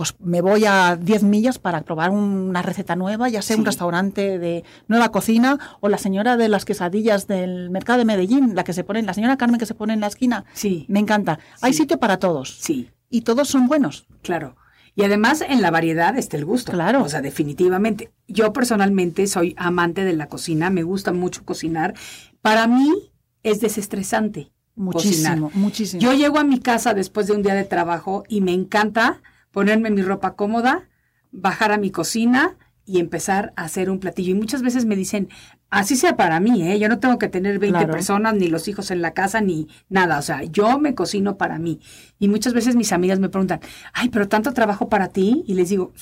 [0.00, 3.60] pues me voy a 10 millas para probar una receta nueva, ya sea Sí.
[3.60, 8.54] un restaurante de nueva cocina o la señora de las quesadillas del mercado de Medellín,
[8.54, 10.46] la que se pone, la señora Carmen que se pone en la esquina.
[10.54, 11.38] Sí, Me encanta.
[11.60, 12.88] Hay sitio para todos sí.
[13.10, 14.06] y todos son buenos.
[14.22, 14.56] Claro.
[14.94, 16.72] Y además en la variedad está el gusto.
[16.72, 17.02] Claro.
[17.04, 18.10] O sea, definitivamente.
[18.26, 21.92] Yo personalmente soy amante de la cocina, me gusta mucho cocinar.
[22.40, 22.90] Para mí
[23.42, 24.50] es desestresante.
[24.76, 25.60] Muchísimo, cocinar.
[25.60, 26.00] muchísimo.
[26.00, 29.20] Yo llego a mi casa después de un día de trabajo y me encanta
[29.52, 30.88] ponerme mi ropa cómoda,
[31.32, 34.32] bajar a mi cocina y empezar a hacer un platillo.
[34.32, 35.28] Y muchas veces me dicen,
[35.68, 36.78] así sea para mí, ¿eh?
[36.80, 37.92] yo no tengo que tener 20 Claro.
[37.92, 40.18] personas, ni los hijos en la casa, ni nada.
[40.18, 41.78] O sea, yo me cocino para mí.
[42.18, 43.60] Y muchas veces mis amigas me preguntan,
[43.92, 45.44] ay, pero tanto trabajo para ti.
[45.46, 45.92] Y les digo,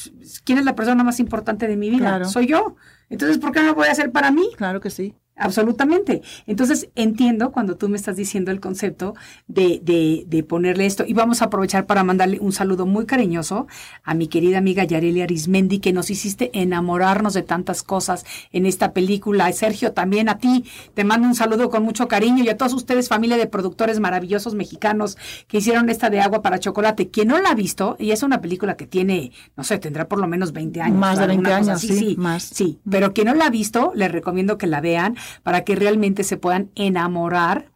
[0.45, 2.07] ¿quién es la persona más importante de mi vida?
[2.09, 2.25] Claro.
[2.27, 2.77] Soy yo.
[3.11, 4.49] Entonces, ¿por qué no lo voy a hacer para mí?
[4.57, 5.15] Claro que sí.
[5.39, 6.23] Absolutamente.
[6.47, 9.15] Entonces, entiendo cuando tú me estás diciendo el concepto
[9.47, 11.05] de, de, de ponerle esto.
[11.07, 13.67] Y vamos a aprovechar para mandarle un saludo muy cariñoso
[14.03, 18.93] a mi querida amiga Yareli Arismendi, que nos hiciste enamorarnos de tantas cosas en esta
[18.93, 19.51] película.
[19.53, 23.09] Sergio, también a ti te mando un saludo con mucho cariño y a todos ustedes,
[23.09, 27.11] familia de productores maravillosos mexicanos que hicieron esta de agua para chocolate.
[27.11, 30.19] Quien no la ha visto, y es una película que tiene, no sé, tendrá por
[30.19, 30.99] lo menos 20 años.
[30.99, 32.43] Más de alguna 20 cosa años, así, sí, más.
[32.43, 36.25] Sí, pero quien no la ha visto, les recomiendo que la vean para que realmente
[36.25, 37.73] se puedan enamorar,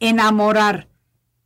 [0.00, 0.88] enamorar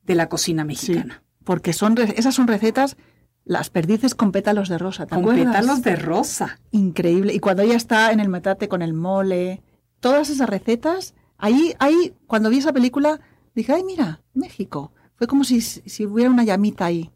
[0.05, 1.23] de la cocina Sí, mexicana.
[1.45, 2.97] porque son esas son recetas,
[3.45, 5.47] las perdices con pétalos de rosa, ¿te Con acuerdas?
[5.47, 6.61] pétalos de rosa.
[6.71, 7.33] Increíble.
[7.33, 9.63] Y cuando ella está en el metate con el mole,
[10.01, 13.21] todas esas recetas, ahí, ahí, cuando vi esa película,
[13.55, 14.93] dije, ay, mira, México.
[15.15, 17.11] Fue como si, si hubiera una llamita ahí.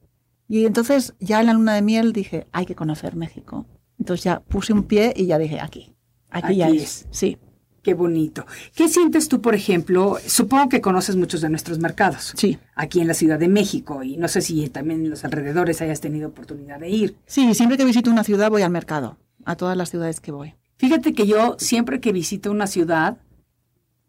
[0.48, 3.66] Y entonces ya en la luna de miel dije, hay que conocer México.
[3.98, 5.94] Entonces ya puse un pie y ya dije, aquí.
[6.30, 7.06] Aquí, ya Aquí es.
[7.10, 7.36] Sí,
[7.82, 8.46] Qué bonito.
[8.74, 10.16] ¿Qué sientes tú, por ejemplo?
[10.26, 12.32] Supongo que conoces muchos de nuestros mercados.
[12.36, 12.58] sí.
[12.74, 16.00] Aquí en la Ciudad de México y no sé si también en los alrededores hayas
[16.00, 17.16] tenido oportunidad de ir.
[17.26, 20.54] Sí, siempre que visito una ciudad voy al mercado, a todas las ciudades que voy.
[20.78, 23.18] Fíjate que yo siempre que visito una ciudad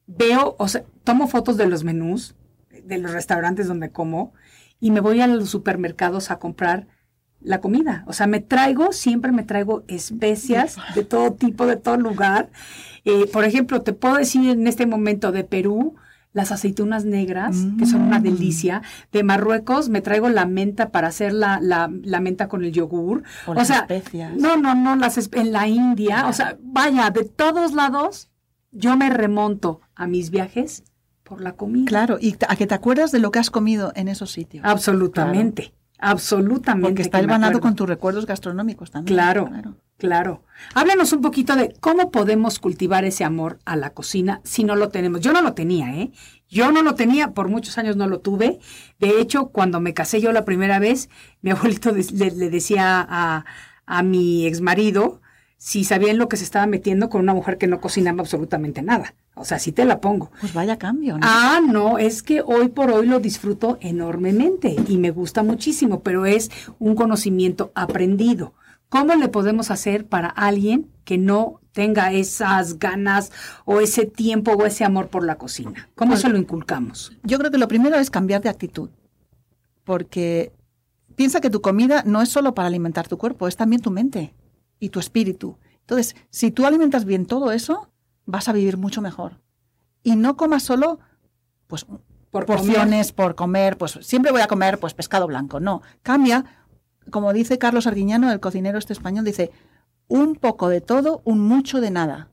[0.08, 2.36] veo, o sea, tomo fotos de los menús,
[2.84, 4.34] de los restaurantes donde como
[4.80, 6.88] y me voy a los supermercados a comprar
[7.44, 8.04] la comida.
[8.08, 12.50] O sea, me traigo, siempre me traigo especias de todo tipo, de todo lugar.
[13.06, 15.96] Eh, por ejemplo, te puedo decir en este momento de Perú,
[16.32, 18.24] las aceitunas negras, que son una Mm.
[18.24, 18.82] delicia.
[19.12, 23.22] De Marruecos me traigo la menta para hacer la, la, la menta con el yogur.
[23.46, 24.34] O O, las sea, especias.
[24.36, 26.28] no, no, no, las en la India.
[26.28, 28.32] O sea, vaya, de todos lados,
[28.72, 30.84] yo me remonto a mis viajes
[31.22, 31.86] por la comida.
[31.86, 34.66] Claro, y a que te acuerdas de lo que has comido en esos sitios.
[34.66, 36.90] Absolutamente, absolutamente.
[36.90, 39.16] Porque está el banado con tus recuerdos gastronómicos también.
[39.16, 39.50] Claro,
[39.98, 40.44] claro.
[40.74, 44.90] Háblanos un poquito de cómo podemos cultivar ese amor a la cocina si no lo
[44.90, 45.22] tenemos.
[45.22, 46.12] Yo no lo tenía, ¿eh?
[46.50, 48.60] Yo no lo tenía, por muchos años no lo tuve.
[49.00, 51.10] De hecho, cuando me casé yo la primera vez,
[51.42, 53.46] mi abuelito le, le decía a,
[53.86, 55.22] a mi exmarido
[55.58, 59.16] si sabían lo que se estaba metiendo con una mujer que no cocinaba absolutamente nada.
[59.36, 60.32] O sea, si te la pongo.
[60.40, 61.22] Pues vaya cambio, ¿no?
[61.28, 66.26] Ah, no, es que hoy por hoy lo disfruto enormemente y me gusta muchísimo, pero
[66.26, 68.54] es un conocimiento aprendido.
[68.90, 73.32] ¿Cómo le podemos hacer para alguien que no tenga esas ganas
[73.66, 75.90] o ese tiempo o ese amor por la cocina?
[75.96, 77.12] ¿Cómo Pues- se lo inculcamos?
[77.24, 78.90] Yo creo que lo primero es cambiar de actitud.
[79.84, 80.54] Porque
[81.16, 84.34] piensa que tu comida no es solo para alimentar tu cuerpo, es también tu mente
[84.80, 85.58] y tu espíritu.
[85.82, 87.90] Entonces, si tú alimentas bien todo eso,
[88.26, 89.42] vas a vivir mucho mejor.
[90.04, 91.00] Y no comas solo
[91.68, 91.86] pues
[92.32, 95.60] Por porciones por comer, pues siempre voy a comer pues pescado blanco.
[95.60, 96.46] No, cambia,
[97.10, 99.52] como dice Carlos Arguiñano, el cocinero este español, dice,
[100.08, 102.30] un poco de todo, un mucho de nada.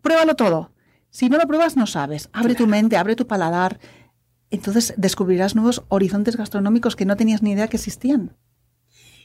[0.00, 0.72] Pruébalo todo.
[1.10, 2.30] Si no lo pruebas, no sabes.
[2.32, 3.78] Abre tu mente, abre tu paladar.
[4.50, 8.36] Entonces descubrirás nuevos horizontes gastronómicos que no tenías ni idea que existían.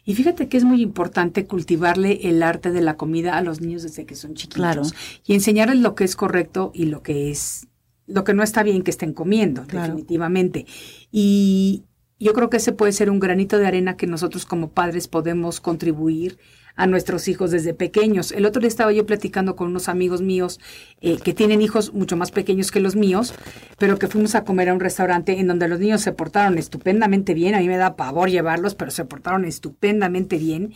[0.07, 3.83] Y fíjate que es muy importante cultivarle el arte de la comida a los niños
[3.83, 4.61] desde que son chiquitos.
[4.61, 4.81] Claro.
[5.25, 7.67] Y enseñarles lo que es correcto y lo que es,
[8.07, 9.87] lo que no está bien que estén comiendo, Claro.
[9.87, 10.65] definitivamente.
[11.11, 11.83] Y
[12.21, 15.59] yo creo que ese puede ser un granito de arena que nosotros como padres podemos
[15.59, 16.37] contribuir
[16.77, 18.31] a nuestros hijos desde pequeños.
[18.31, 20.59] El otro día estaba yo platicando con unos amigos míos
[21.01, 23.33] eh, que tienen hijos mucho más pequeños que los míos,
[23.77, 27.33] pero que fuimos a comer a un restaurante en donde los niños se portaron estupendamente
[27.33, 27.55] bien.
[27.55, 30.73] A mí me da pavor llevarlos, pero se portaron estupendamente bien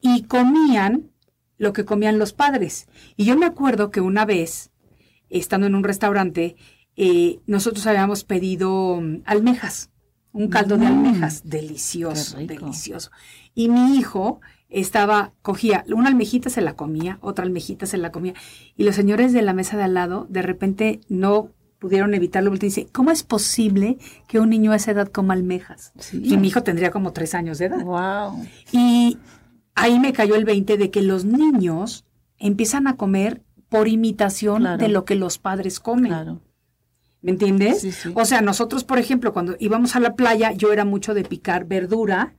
[0.00, 1.10] y comían
[1.56, 2.86] lo que comían los padres.
[3.16, 4.70] Y yo me acuerdo que una vez,
[5.30, 6.56] estando en un restaurante,
[6.94, 9.90] eh, nosotros habíamos pedido mm, almejas,
[10.32, 13.10] un caldo de Mm, almejas, delicioso, delicioso.
[13.54, 18.34] Y mi hijo estaba, cogía una almejita se la comía, otra almejita se la comía,
[18.76, 22.66] y los señores de la mesa de al lado de repente no pudieron evitarlo, porque
[22.66, 25.92] dice, ¿cómo es posible que un niño a esa edad coma almejas?
[25.98, 26.20] Sí.
[26.24, 27.82] Y mi hijo tendría como tres años de edad.
[27.84, 28.44] Wow.
[28.72, 29.16] Y
[29.76, 32.04] ahí me cayó el 20 de que los niños
[32.38, 34.78] empiezan a comer por imitación Claro.
[34.78, 36.06] de lo que los padres comen.
[36.10, 36.40] Claro.
[37.22, 37.80] ¿Me entiendes?
[37.80, 38.10] Sí, sí.
[38.14, 41.64] O sea, nosotros, por ejemplo, cuando íbamos a la playa, yo era mucho de picar
[41.64, 42.34] verdura,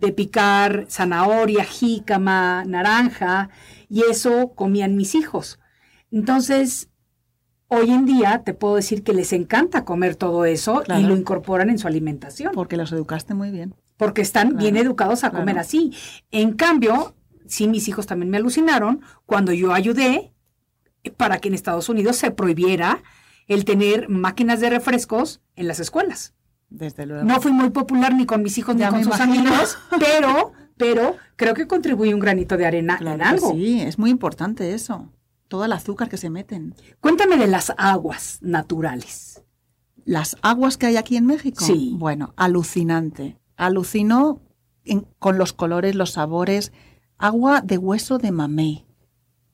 [0.00, 3.50] de picar zanahoria, jícama, naranja,
[3.88, 5.58] y eso comían mis hijos.
[6.10, 6.88] Entonces,
[7.68, 11.00] hoy en día te puedo decir que les encanta comer todo eso Claro.
[11.00, 13.74] y lo incorporan en su alimentación Porque los educaste muy bien.
[13.96, 15.60] porque están Claro, bien educados a comer claro.
[15.60, 15.92] así.
[16.30, 17.14] En cambio,
[17.46, 20.32] sí mis hijos también me alucinaron cuando yo ayudé
[21.16, 23.02] para que en Estados Unidos se prohibiera
[23.46, 26.34] el tener máquinas de refrescos en las escuelas.
[26.70, 27.24] Desde luego.
[27.24, 29.50] No fui muy popular ni con mis hijos Ya ni con sus imagino.
[29.50, 33.52] amigos, pero, pero creo que contribuí un granito de arena Claro en algo.
[33.52, 35.10] sí, es muy importante eso.
[35.48, 36.74] Todo el azúcar que se meten.
[37.00, 39.42] Cuéntame de las aguas naturales.
[40.04, 41.64] Las aguas que hay aquí en México.
[41.64, 41.94] Sí.
[41.98, 43.36] Bueno, alucinante.
[43.56, 44.40] Alucino
[44.84, 46.72] en- con los colores, los sabores.
[47.18, 48.86] Agua de hueso de mamey.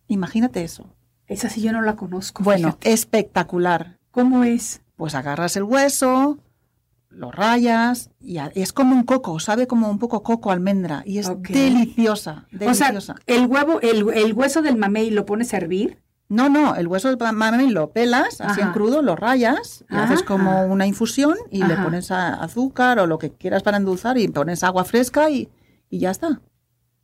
[0.06, 0.94] Imagínate eso.
[1.26, 2.42] Esa sí yo no la conozco.
[2.44, 2.92] Bueno, fíjate.
[2.92, 3.98] espectacular.
[4.12, 4.80] ¿cómo es?
[4.96, 6.38] Pues agarras el hueso,
[7.16, 11.30] lo rayas y es como un coco, sabe como un poco coco almendra y es
[11.48, 13.14] deliciosa, O sea, deliciosa.
[13.26, 16.02] el huevo, el, el hueso del mamey lo pones a hervir.
[16.28, 20.18] No, no, el hueso del mamey lo pelas así en crudo, lo rayas y haces
[20.18, 20.26] Ajá.
[20.26, 24.62] como una infusión y le pones azúcar o lo que quieras para endulzar y pones
[24.64, 25.48] agua fresca y,
[25.88, 26.40] y ya está.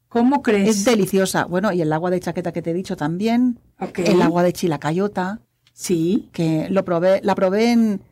[0.08, 0.68] ¿Cómo crees?
[0.68, 1.44] Es deliciosa.
[1.46, 4.00] Bueno, y el agua de chaqueta que te he dicho también, Ok.
[4.00, 5.40] el agua de chilacayota,
[5.72, 6.28] Sí.
[6.32, 8.02] que lo probé, la probé en,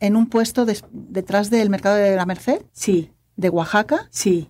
[0.00, 4.48] en un puesto detrás del mercado de la Merced Sí, de Oaxaca sí,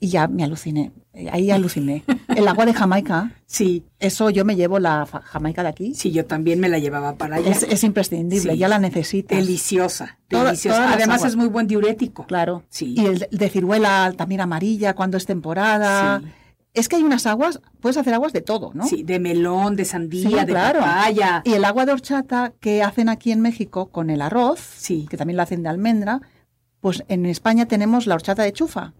[0.00, 0.92] y ya me aluciné.
[1.30, 2.02] Ahí aluciné.
[2.34, 5.94] El agua de Jamaica, sí, eso yo me llevo la Jamaica de aquí.
[5.94, 7.50] sí, yo también me la llevaba para allá.
[7.52, 8.58] Es, es imprescindible, Sí.
[8.58, 9.38] ya la necesitas.
[9.38, 10.92] deliciosa, Toda- deliciosa.
[10.92, 12.26] Además es muy buen diurético.
[12.26, 12.64] Claro.
[12.68, 12.94] Sí.
[12.98, 16.20] Y el de- de ciruela también amarilla cuando es temporada.
[16.20, 16.26] Sí.
[16.74, 18.84] Es que hay unas aguas, puedes hacer aguas de todo, ¿no?
[18.86, 20.80] Sí, de melón, de sandía, Sí, de claro.
[20.80, 21.40] papaya.
[21.44, 25.06] Y el agua de horchata que hacen aquí en México con el arroz, Sí.
[25.08, 26.20] que también la hacen de almendra,
[26.80, 28.92] pues en España tenemos la horchata de chufa.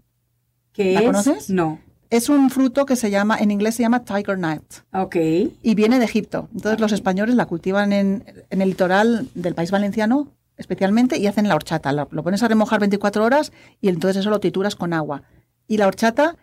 [0.71, 1.05] ¿Qué ¿La es?
[1.05, 1.49] conoces?
[1.49, 1.79] No.
[2.09, 4.63] Es un fruto que se llama, en inglés se llama tiger nut.
[4.93, 5.15] Ok.
[5.61, 6.47] y viene de Egipto.
[6.53, 11.49] Entonces los españoles la cultivan en, en el litoral del país valenciano especialmente y hacen
[11.49, 11.91] la horchata.
[11.91, 13.51] Lo, lo pones a remojar 24 horas
[13.81, 15.23] y entonces eso lo trituras con agua.
[15.67, 16.37] Y la horchata,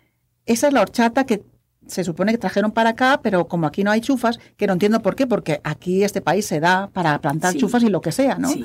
[0.47, 1.43] esa es la horchata que
[1.87, 5.03] se supone que trajeron para acá, pero como aquí no hay chufas, que no entiendo
[5.03, 7.59] por qué, porque aquí este país se da para plantar Sí.
[7.59, 8.49] chufas y lo que sea, ¿no?
[8.49, 8.65] Sí.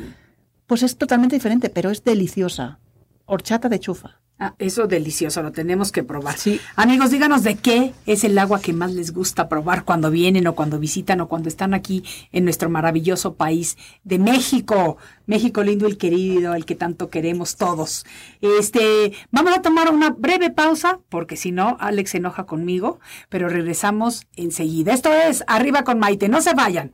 [0.67, 2.79] Pues es totalmente diferente, pero es deliciosa.
[3.27, 4.21] Horchata de chufa.
[4.39, 6.37] Ah, eso delicioso, lo tenemos que probar.
[6.37, 6.61] Sí.
[6.75, 10.53] Amigos, díganos de qué es el agua que más les gusta probar cuando vienen o
[10.53, 14.97] cuando visitan o cuando están aquí en nuestro maravilloso país de México.
[15.25, 18.05] México lindo y querido, el que tanto queremos todos.
[18.39, 22.99] Este, vamos a tomar una breve pausa, porque si no, Alex se enoja conmigo,
[23.29, 24.93] pero regresamos enseguida.
[24.93, 26.93] Esto es Arriba con Maite, no se vayan.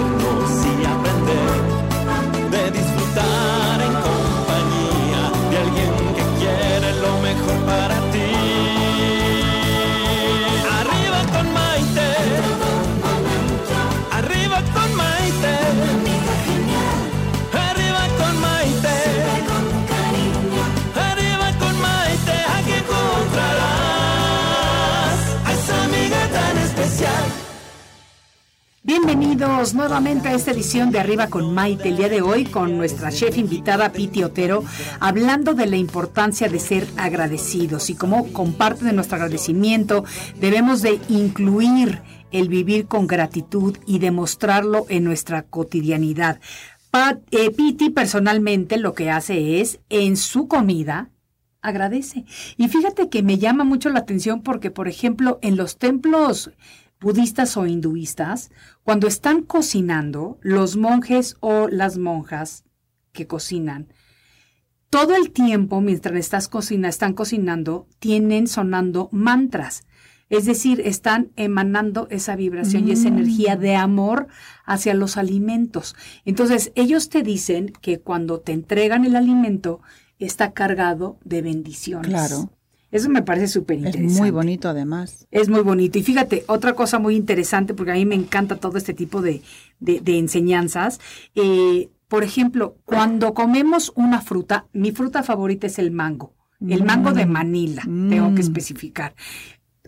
[29.41, 33.11] Bienvenidos nuevamente a esta edición de Arriba con Maite, el día de hoy con nuestra
[33.11, 34.63] chef invitada Piti Otero,
[34.99, 40.05] hablando de la importancia de ser agradecidos y cómo con parte de nuestro agradecimiento
[40.39, 46.39] debemos de incluir el vivir con gratitud y demostrarlo en nuestra cotidianidad.
[46.91, 51.09] Pa- eh, Piti personalmente lo que hace es en su comida
[51.63, 52.25] agradece.
[52.57, 56.51] Y fíjate que me llama mucho la atención porque, por ejemplo, en los templos
[57.01, 58.51] budistas o hinduistas,
[58.83, 62.63] cuando están cocinando, los monjes o las monjas
[63.11, 63.87] que cocinan,
[64.91, 69.83] todo el tiempo mientras estás cocina, están cocinando, tienen sonando mantras.
[70.29, 74.27] Es decir, están emanando esa vibración y esa energía de amor
[74.65, 75.95] hacia los alimentos.
[76.23, 79.81] Entonces, ellos te dicen que cuando te entregan el alimento,
[80.19, 82.09] está cargado de bendiciones.
[82.09, 82.51] Claro.
[82.91, 84.19] Eso me parece súper Es interesante.
[84.19, 85.27] muy bonito además.
[85.31, 85.97] Es muy bonito.
[85.97, 89.41] Y fíjate, otra cosa muy interesante, porque a mí me encanta todo este tipo de,
[89.79, 90.99] de- de enseñanzas.
[91.35, 96.33] eh, por ejemplo, cuando comemos una fruta, mi fruta favorita es el mango.
[96.59, 98.45] El mango de Manila, tengo que Mm.
[98.45, 99.15] especificar.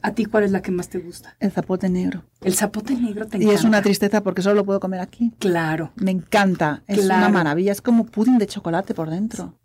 [0.01, 1.36] ¿A ti cuál es la que más te gusta?
[1.41, 2.24] El zapote negro.
[2.41, 5.34] El zapote negro te Y es una tristeza porque solo lo puedo comer aquí.
[5.38, 6.84] Claro, Me encanta.
[6.88, 7.20] Es Claro.
[7.26, 7.72] una maravilla.
[7.74, 9.60] Es como pudding de chocolate por dentro.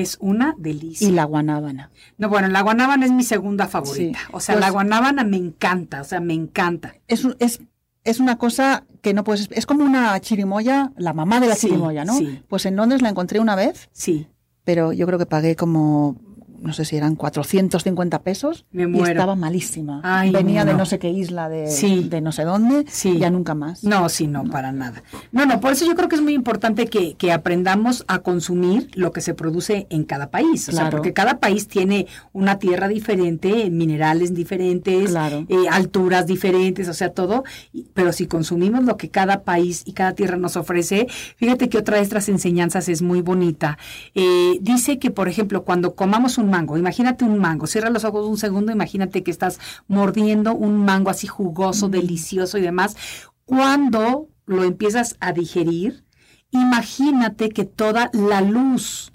[0.00, 1.08] Es una delicia.
[1.08, 1.90] Y la guanábana.
[2.18, 4.18] No, bueno, la guanábana es mi segunda favorita.
[4.18, 4.26] Sí.
[4.32, 6.94] O sea, Pues- la guanábana me encanta, o sea, me encanta.
[7.08, 7.60] Es, es,
[8.04, 9.48] es una cosa que no puedes...
[9.50, 12.16] Es como una chirimoya, la mamá de la Sí, chirimoya, ¿no?
[12.16, 12.42] sí.
[12.48, 14.28] Pues en Londres la encontré una vez, Sí.
[14.64, 16.16] pero yo creo que pagué como,
[16.60, 18.66] no sé si eran 450 pesos.
[18.72, 19.10] Me Y muero.
[19.12, 20.00] estaba malísima.
[20.04, 20.86] Ay, Venía de no.
[20.86, 22.08] sé qué isla, de, Sí.
[22.08, 23.18] de no sé dónde, Sí.
[23.18, 23.84] ya nunca más.
[23.84, 25.02] No, sí, no, para nada.
[25.32, 28.90] No, no, por eso yo creo que es muy importante que, que aprendamos a consumir
[28.94, 30.68] lo que se produce en cada país.
[30.68, 30.96] O sea, Claro.
[30.96, 35.44] porque cada país tiene una tierra diferente, minerales diferentes, Claro.
[35.48, 37.44] eh, alturas diferentes, o sea, todo.
[37.72, 41.06] y- Pero si consumimos lo que cada país y cada tierra nos ofrece,
[41.36, 43.78] fíjate que otra de estas enseñanzas es muy bonita.
[44.14, 48.26] Eh, dice que, por ejemplo, cuando comamos un mango, imagínate un mango, cierra los ojos
[48.26, 52.96] un segundo, imagínate que estás mordiendo un mango así jugoso, delicioso y demás.
[53.44, 56.04] Cuando lo empiezas a digerir,
[56.50, 59.12] imagínate que toda la luz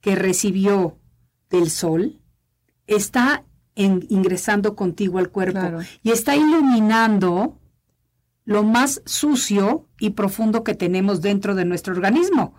[0.00, 0.98] que recibió
[1.50, 2.20] del sol
[2.86, 5.80] está en- ingresando contigo al cuerpo Claro.
[6.02, 7.58] y está iluminando
[8.44, 12.54] lo más sucio y profundo que tenemos dentro de nuestro organismo.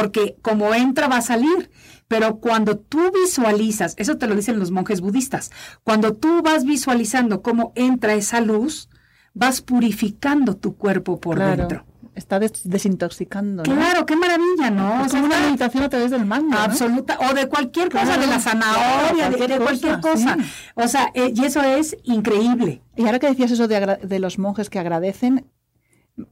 [0.00, 1.70] Porque como entra va a salir,
[2.08, 5.50] pero cuando tú visualizas, eso te lo dicen los monjes budistas,
[5.84, 8.88] cuando tú vas visualizando cómo entra esa luz,
[9.34, 11.56] vas purificando tu cuerpo por Claro.
[11.56, 11.84] dentro.
[12.14, 13.62] Está des- desintoxicando.
[13.62, 13.74] ¿no?
[13.74, 15.00] Claro, qué maravilla, ¿no?
[15.00, 16.50] Es O sea, como una meditación a través del mango.
[16.50, 16.58] ¿no?
[16.58, 20.36] Absoluta, o de cualquier cosa, Claro, de la zanahoria, de, de cualquier cosa.
[20.38, 20.44] sí.
[20.74, 22.82] O sea, eh, y eso es increíble.
[22.96, 25.46] Y ahora que decías eso de, de los monjes que agradecen,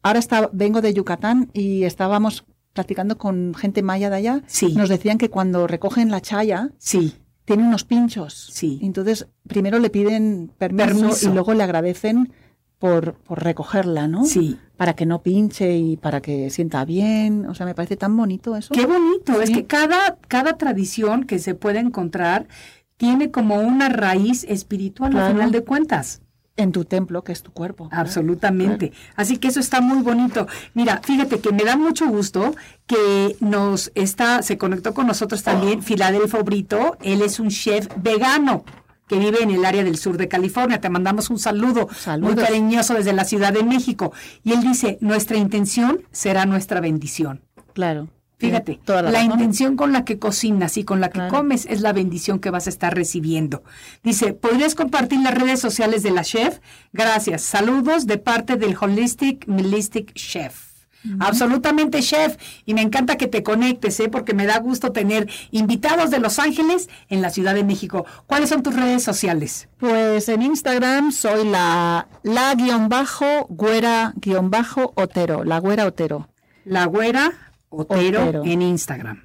[0.02, 4.42] ahora está, vengo de Yucatán y estábamos platicando con gente maya de allá.
[4.46, 4.74] Sí.
[4.74, 7.14] Nos decían que cuando recogen la chaya, Sí,
[7.44, 8.50] tiene unos pinchos.
[8.52, 8.78] Sí.
[8.82, 11.30] Entonces, primero le piden permiso, Permiso.
[11.30, 12.32] y luego le agradecen
[12.78, 14.24] por, por recogerla, ¿no?
[14.24, 14.58] sí.
[14.76, 17.44] Para que no pinche y para que sienta bien.
[17.44, 18.72] O sea, me parece tan bonito eso.
[18.72, 22.48] Qué bonito, es que cada, cada tradición que se puede encontrar
[22.96, 26.22] tiene como una raíz espiritual al final de cuentas.
[26.60, 27.88] En tu templo, que es tu cuerpo.
[27.90, 28.92] Absolutamente.
[29.16, 30.46] Así que eso está muy bonito.
[30.74, 32.54] Mira, fíjate que me da mucho gusto
[32.86, 36.98] que nos está, se conectó con nosotros también Filadelfo Brito.
[37.02, 38.64] Él es un chef vegano
[39.08, 40.80] que vive en el área del sur de California.
[40.80, 42.34] Te mandamos un saludo Saludos.
[42.36, 44.12] muy cariñoso desde la Ciudad de México.
[44.44, 47.42] Y él dice, nuestra intención será nuestra bendición.
[47.72, 48.08] Claro.
[48.40, 51.34] Fíjate, la, intención con la que cocinas y con la que Claro.
[51.36, 53.62] comes es la bendición que vas a estar recibiendo.
[54.02, 56.60] Dice, ¿podrías compartir las redes sociales de la chef?
[56.94, 57.42] Gracias.
[57.42, 60.70] Saludos de parte del Holistic Melistic Chef.
[61.18, 62.36] Absolutamente, chef.
[62.66, 64.08] Y me encanta que te conectes, ¿eh?
[64.08, 68.04] porque me da gusto tener invitados de Los Ángeles en la Ciudad de México.
[68.26, 69.68] ¿Cuáles son tus redes sociales?
[69.78, 76.28] Pues en Instagram soy la la guion bajo güera guion bajo Otero, la güera Otero.
[76.64, 77.32] La Güera
[77.70, 78.44] Otero, Otero.
[78.44, 79.22] en Instagram.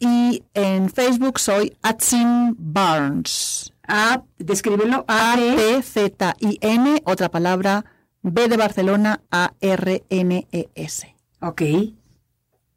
[0.00, 3.72] Y en Facebook soy Atsin Barnes.
[3.86, 5.04] A, descríbelo.
[5.08, 7.84] A, T Z I N, otra palabra
[8.22, 11.14] B de Barcelona A R N E S.
[11.40, 11.62] ok.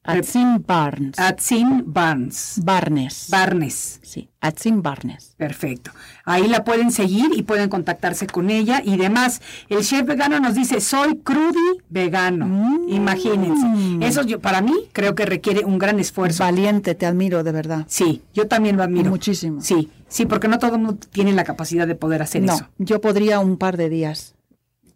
[0.04, 1.20] Atsin Barnes.
[1.20, 2.60] Atsin Barnes.
[2.64, 3.28] Barnes.
[3.30, 3.99] Barnes.
[4.02, 5.36] sí, Atsin Barnes.
[5.38, 5.91] Perfecto.
[6.26, 9.41] Ahí la pueden seguir y pueden contactarse con ella y demás.
[9.70, 12.47] El chef vegano nos dice, soy crudi vegano.
[12.47, 12.89] Mm.
[12.89, 14.08] Imagínense.
[14.08, 16.43] Eso yo, para mí creo que requiere un gran esfuerzo.
[16.43, 17.86] Valiente, te admiro de verdad.
[17.88, 19.12] Sí, yo también lo admiro.
[19.12, 19.62] Muchísimo.
[19.62, 22.68] Sí, sí, porque no todo el mundo tiene la capacidad de poder hacer No, eso.
[22.80, 24.34] yo podría un par de días.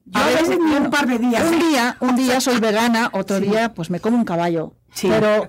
[0.06, 1.44] Yo a veces ni un par de días.
[1.48, 1.66] Un ¿eh?
[1.70, 4.74] día, un día soy vegana, otro día pues me como un caballo.
[4.96, 5.08] Sí.
[5.10, 5.48] Pero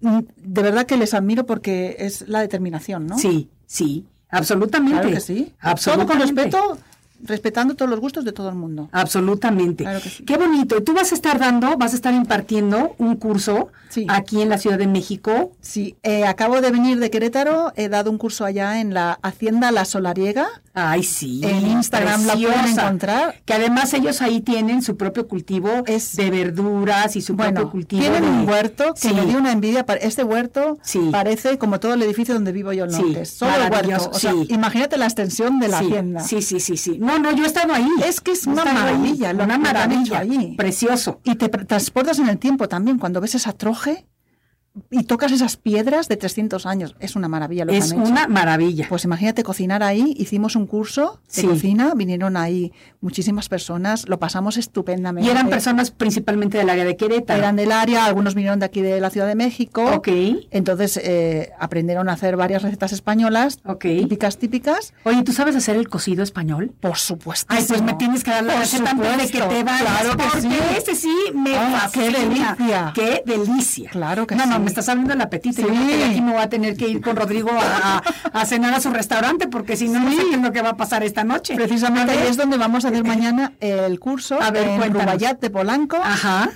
[0.00, 3.18] mm, de verdad que les admiro porque es la determinación, ¿no?
[3.18, 5.00] Sí, sí, absolutamente.
[5.00, 5.44] Claro que sí.
[5.44, 6.24] Todo con Absolutamente.
[6.26, 6.78] respeto,
[7.22, 8.88] respetando todos los gustos de todo el mundo.
[8.92, 9.84] Absolutamente.
[9.84, 10.24] Claro que sí.
[10.24, 10.82] Qué bonito.
[10.82, 14.06] Tú vas a estar dando, vas a estar impartiendo un curso Sí.
[14.08, 15.52] aquí en la Ciudad de México.
[15.62, 19.70] Sí, eh, acabo de venir de Querétaro, he dado un curso allá en la Hacienda
[19.72, 20.46] La Solariega.
[20.74, 21.40] Ay, sí.
[21.42, 22.82] En Instagram la pueden preciosa.
[22.82, 23.40] encontrar.
[23.46, 27.70] Que además ellos ahí tienen su propio cultivo Es- de verduras y su propio Bueno,
[27.70, 28.00] cultivo.
[28.02, 29.14] tienen de- un huerto que Sí.
[29.14, 29.84] me dio una envidia.
[30.02, 30.78] Este huerto
[31.10, 33.30] parece como todo el edificio donde vivo yo en Sí, Londres.
[33.30, 34.10] Solo el huerto.
[34.12, 36.20] O sea, imagínate la extensión de la hacienda.
[36.20, 36.98] Sí, sí, sí, sí.
[37.08, 37.88] No, no, yo he estado ahí.
[38.04, 38.74] Es que es una ahí.
[38.74, 40.18] maravilla lo Una maravilla.
[40.18, 40.54] allí.
[40.56, 41.20] Precioso.
[41.24, 42.98] Y te transportas en el tiempo también.
[42.98, 44.06] Cuando ves esa troje
[44.90, 46.94] y tocas esas piedras de 300 años.
[47.00, 48.10] Es una maravilla lo que Es han hecho.
[48.10, 48.86] una maravilla.
[48.88, 51.46] Pues imagínate cocinar ahí, hicimos un curso de Sí.
[51.46, 55.28] cocina, vinieron ahí muchísimas personas, lo pasamos estupendamente.
[55.28, 57.38] y eran personas principalmente del área de Querétaro.
[57.38, 59.84] Eran del área, algunos vinieron de aquí de la Ciudad de México.
[59.94, 60.08] Ok.
[60.50, 63.82] Entonces eh, aprendieron a hacer varias recetas españolas, Ok.
[63.82, 64.92] típicas, típicas.
[65.04, 66.72] Oye, ¿tú sabes hacer el cocido español?
[66.80, 67.46] Por supuesto.
[67.54, 69.80] Ay, pues me tienes que dar la Por receta antes de que te vayas.
[69.82, 70.48] claro que porque sí.
[70.76, 72.92] ese sí me Ah, qué delicia.
[72.94, 73.90] Qué delicia.
[73.90, 74.62] Claro que no, No, sí.
[74.68, 75.62] Me estás abriendo el apetito.
[75.62, 78.02] Yo que de aquí me voy a tener que ir con Rodrigo a, a-
[78.40, 80.70] a cenar a su restaurante porque si no, no sé qué es lo que va
[80.70, 81.54] a pasar esta noche.
[81.54, 85.04] Precisamente es donde vamos a hacer mañana el curso A ver, en cuéntanos.
[85.04, 85.96] Rubayat de Polanco.
[86.02, 86.50] Ajá.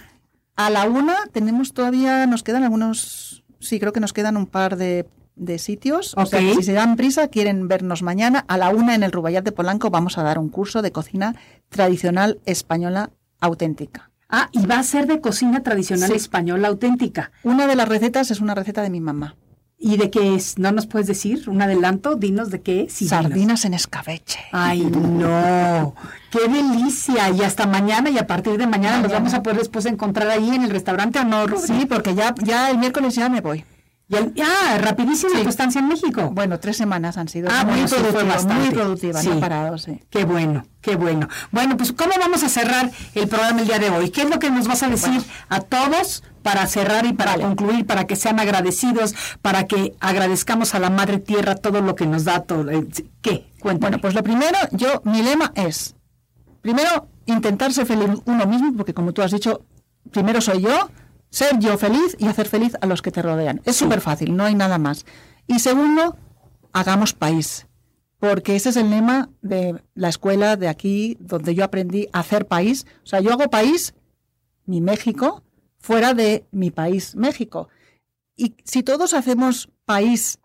[0.56, 4.76] A la una tenemos todavía, nos quedan algunos, sí, creo que nos quedan un par
[4.76, 6.12] de, de sitios.
[6.18, 6.46] O sea, Ok.
[6.46, 9.52] que si se dan prisa, quieren vernos mañana, a la una en el Rubayat de
[9.52, 11.34] Polanco vamos a dar un curso de cocina
[11.70, 13.10] tradicional española
[13.40, 14.10] auténtica.
[14.34, 16.16] Ah, y va a ser de cocina tradicional Sí.
[16.16, 17.30] española auténtica.
[17.44, 19.36] Una de las recetas es una receta de mi mamá.
[19.84, 20.58] ¿Y de qué es?
[20.58, 22.14] ¿No nos puedes decir un adelanto?
[22.14, 22.94] Dinos de qué es.
[23.08, 24.38] Sardinas en escabeche.
[24.52, 25.94] Ay, no.
[26.30, 27.28] ¡Qué delicia!
[27.30, 30.48] Y hasta mañana y a partir de mañana nos vamos a poder después encontrar ahí
[30.50, 31.44] en el restaurante o no?
[31.58, 33.64] Sí, porque ya, ya el miércoles ya me voy.
[34.12, 36.30] Y el- ah, rapidísima tu estancia en México.
[36.34, 38.54] Bueno, tres semanas han sido Ah, muy bueno, sí, productivas, bastante.
[38.66, 39.28] muy productivas, Sí.
[39.30, 40.00] no he parado, sí.
[40.10, 41.28] Qué bueno, qué bueno.
[41.50, 44.10] Bueno, pues ¿cómo vamos a cerrar el programa el día de hoy?
[44.10, 47.44] ¿Qué es lo que nos vas a decir a todos para cerrar y para Vale.
[47.44, 52.06] concluir, para que sean agradecidos, para que agradezcamos a la Madre Tierra todo lo que
[52.06, 52.40] nos da?
[52.42, 52.86] Todo, eh,
[53.22, 53.50] ¿Qué?
[53.60, 53.92] Cuéntame.
[53.92, 55.94] Bueno, pues lo primero, yo, mi lema es,
[56.60, 59.62] primero, intentar ser feliz uno mismo, porque como tú has dicho,
[60.10, 60.90] primero soy yo,
[61.32, 63.62] ser yo feliz y hacer feliz a los que te rodean.
[63.64, 65.06] Es súper fácil, no hay nada más.
[65.46, 66.16] Y segundo,
[66.72, 67.66] hagamos país,
[68.18, 72.46] porque ese es el lema de la escuela de aquí, donde yo aprendí a hacer
[72.46, 72.86] país.
[73.02, 73.94] O sea, yo hago país,
[74.66, 75.42] mi México,
[75.78, 77.68] fuera de mi país, México.
[78.36, 80.38] Y si todos hacemos país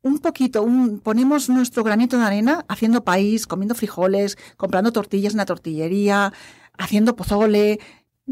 [0.00, 5.38] un poquito, un, ponemos nuestro granito de arena haciendo país, comiendo frijoles, comprando tortillas en
[5.38, 6.32] la tortillería,
[6.78, 7.80] haciendo pozole,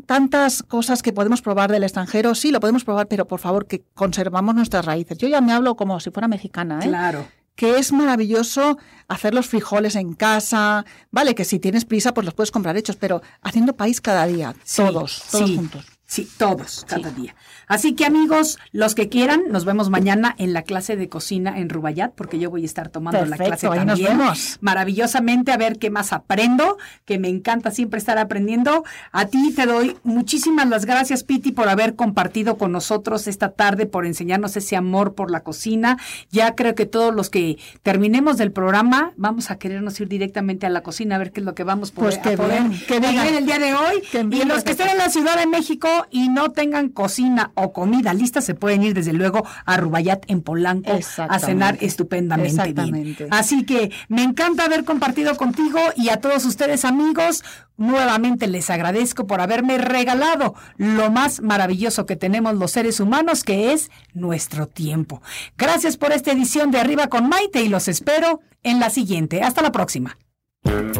[0.07, 2.34] tantas cosas que podemos probar del extranjero.
[2.34, 5.18] Sí, lo podemos probar, pero por favor que conservamos nuestras raíces.
[5.18, 6.88] Yo ya me hablo como si fuera mexicana, ¿eh?
[6.88, 7.26] Claro.
[7.55, 8.78] que es maravilloso
[9.09, 10.84] hacer los frijoles en casa.
[11.11, 14.55] Vale, que si tienes prisa, pues los puedes comprar hechos, pero haciendo país cada día,
[14.64, 15.84] Sí, todos, todos sí, juntos.
[16.13, 17.35] Sí, todos, cada día.
[17.69, 21.71] Así que amigos, los que quieran, nos vemos mañana en la clase de cocina en
[21.71, 24.19] Rubayat, porque yo voy a estar tomando la clase ahí nos también.
[24.19, 24.59] vemos.
[24.61, 28.85] Maravillosamente, a ver qué más aprendo, que me encanta siempre estar aprendiendo.
[29.11, 33.87] A ti te doy muchísimas las gracias, Piti, por haber compartido con nosotros esta tarde,
[33.87, 35.97] por enseñarnos ese amor por la cocina.
[36.31, 40.69] Ya creo que todos los que terminemos del programa, vamos a querernos ir directamente a
[40.69, 42.63] la cocina a ver qué es lo que vamos Pues poder- qué a poder
[43.01, 44.03] bien, el día de hoy.
[44.31, 48.14] Y los que estén en la Ciudad de México y no tengan cocina o comida
[48.14, 53.16] lista, se pueden ir desde luego a Rubayat en Polanco a cenar estupendamente bien.
[53.30, 57.44] Así que me encanta haber compartido contigo y a todos ustedes amigos.
[57.76, 63.72] Nuevamente les agradezco por haberme regalado lo más maravilloso que tenemos los seres humanos, que
[63.72, 65.22] es nuestro tiempo.
[65.57, 69.42] Gracias por esta edición de Arriba con Maite y los espero en la siguiente.
[69.42, 70.16] Hasta la próxima.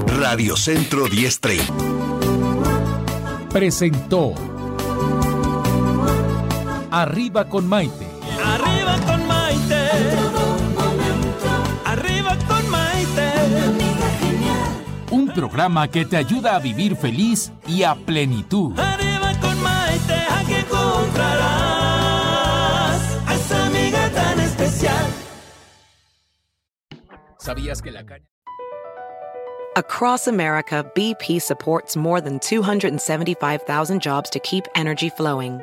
[0.07, 1.65] Radio Centro 1030.
[3.53, 4.35] presentó
[6.95, 8.07] Arriba con Maite.
[8.45, 9.89] Arriba con Maite.
[11.87, 13.33] Arriba con Maite.
[15.11, 18.79] Un programa que te ayuda a vivir feliz y a plenitud.
[18.79, 21.41] Arriba con Maite, aquí encontrarás
[23.27, 25.07] a esa amiga tan especial.
[27.39, 28.27] ¿Sabías que la caña...
[29.77, 35.63] Across America, BP supports more than 275,000 jobs to keep energy flowing.